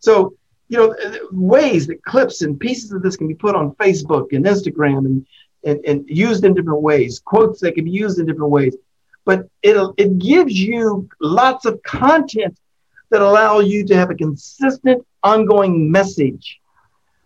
[0.00, 0.34] So,
[0.68, 0.92] you know,
[1.30, 5.26] ways that clips and pieces of this can be put on Facebook and Instagram and,
[5.64, 8.76] and, and used in different ways, quotes that can be used in different ways.
[9.24, 12.58] But it it gives you lots of content
[13.12, 16.60] that allow you to have a consistent, ongoing message.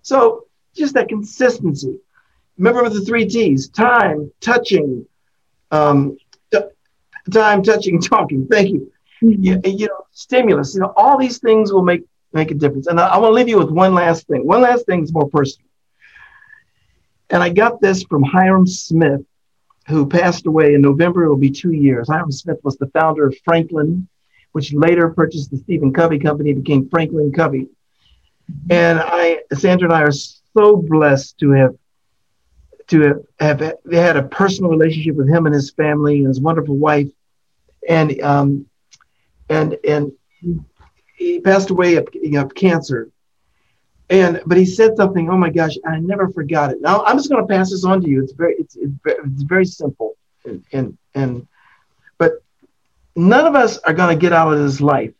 [0.03, 1.99] So just that consistency.
[2.59, 5.07] Remember the three T's: time, touching,
[5.70, 6.16] um,
[6.53, 6.61] t-
[7.32, 8.47] time, touching, talking.
[8.47, 8.93] Thank you.
[9.22, 9.43] Mm-hmm.
[9.43, 10.74] You, you, know, stimulus.
[10.74, 12.87] You know, all these things will make make a difference.
[12.87, 14.47] And I, I want to leave you with one last thing.
[14.47, 15.68] One last thing is more personal.
[17.30, 19.22] And I got this from Hyrum Smith,
[19.89, 21.24] who passed away in November.
[21.24, 22.09] It will be two years.
[22.09, 24.09] Hyrum Smith was the founder of Franklin,
[24.57, 27.69] which later purchased the Stephen Covey Company, became Franklin Covey.
[28.71, 31.75] And I, Sandra and I are so blessed to have
[32.87, 33.01] to
[33.39, 37.11] have, have had a personal relationship with him and his family and his wonderful wife,
[37.87, 38.65] and um,
[39.51, 40.13] and and
[41.19, 43.11] he passed away of, of cancer.
[44.09, 45.29] And but he said something.
[45.29, 46.81] Oh my gosh, I never forgot it.
[46.81, 48.23] Now I'm just going to pass this on to you.
[48.23, 51.47] It's very it's it's very, it's very simple, and, and and
[53.17, 55.12] none of us are going to get out of this life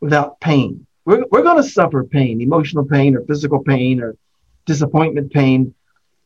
[0.00, 0.86] without pain.
[1.04, 4.16] We're, we're going to suffer pain, emotional pain or physical pain or
[4.64, 5.74] disappointment pain.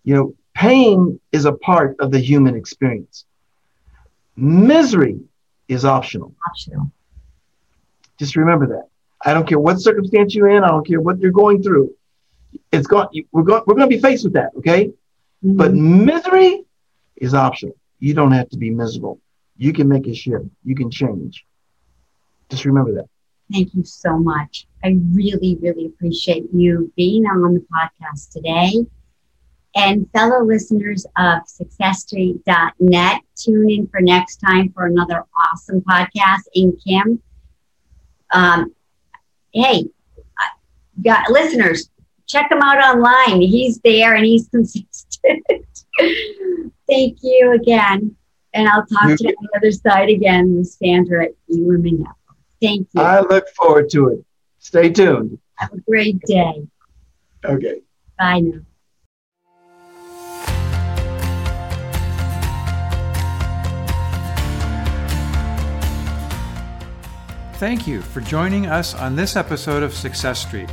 [0.04, 3.24] You know, pain is a part of the human experience.
[4.36, 5.20] Misery
[5.68, 6.34] is optional.
[6.48, 6.90] Optional.
[8.18, 8.88] Just remember that.
[9.22, 10.64] I don't care what circumstance you're in.
[10.64, 11.94] I don't care what you're going through.
[12.72, 13.08] It's going.
[13.32, 13.62] We're going.
[13.66, 14.50] We're going to be faced with that.
[14.56, 14.86] Okay.
[15.44, 15.56] Mm-hmm.
[15.56, 16.64] But misery
[17.16, 17.76] is optional.
[17.98, 19.20] You don't have to be miserable.
[19.60, 20.46] You can make a shift.
[20.64, 21.44] You can change.
[22.48, 23.04] Just remember that.
[23.52, 24.66] Thank you so much.
[24.82, 28.86] I really, really appreciate you being on the podcast today.
[29.76, 36.44] And fellow listeners of SuccessStreet.net, tune in for next time for another awesome podcast.
[36.54, 37.18] And Kym,
[38.32, 38.74] um,
[39.52, 39.84] hey,
[41.02, 41.90] got listeners,
[42.26, 43.42] check him out online.
[43.42, 45.44] He's there and he's consistent.
[46.88, 48.16] Thank you again.
[48.52, 49.14] And I'll talk mm-hmm.
[49.14, 52.04] to you on the other side again with Sandra at eWomen
[52.60, 53.00] Thank you.
[53.00, 54.24] I look forward to it.
[54.58, 55.38] Stay tuned.
[55.54, 56.66] Have a great day.
[57.44, 57.80] Okay.
[58.18, 58.60] Bye now.
[67.54, 70.70] Thank you for joining us on this episode of Success Street.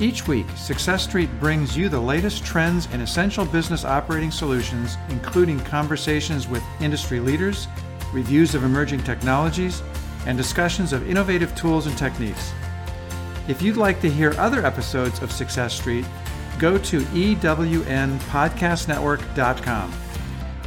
[0.00, 5.58] Each week, Success Street brings you the latest trends in essential business operating solutions, including
[5.60, 7.66] conversations with industry leaders,
[8.12, 9.82] reviews of emerging technologies,
[10.26, 12.52] and discussions of innovative tools and techniques.
[13.48, 16.04] If you'd like to hear other episodes of Success Street,
[16.60, 19.92] go to ewnpodcastnetwork.com.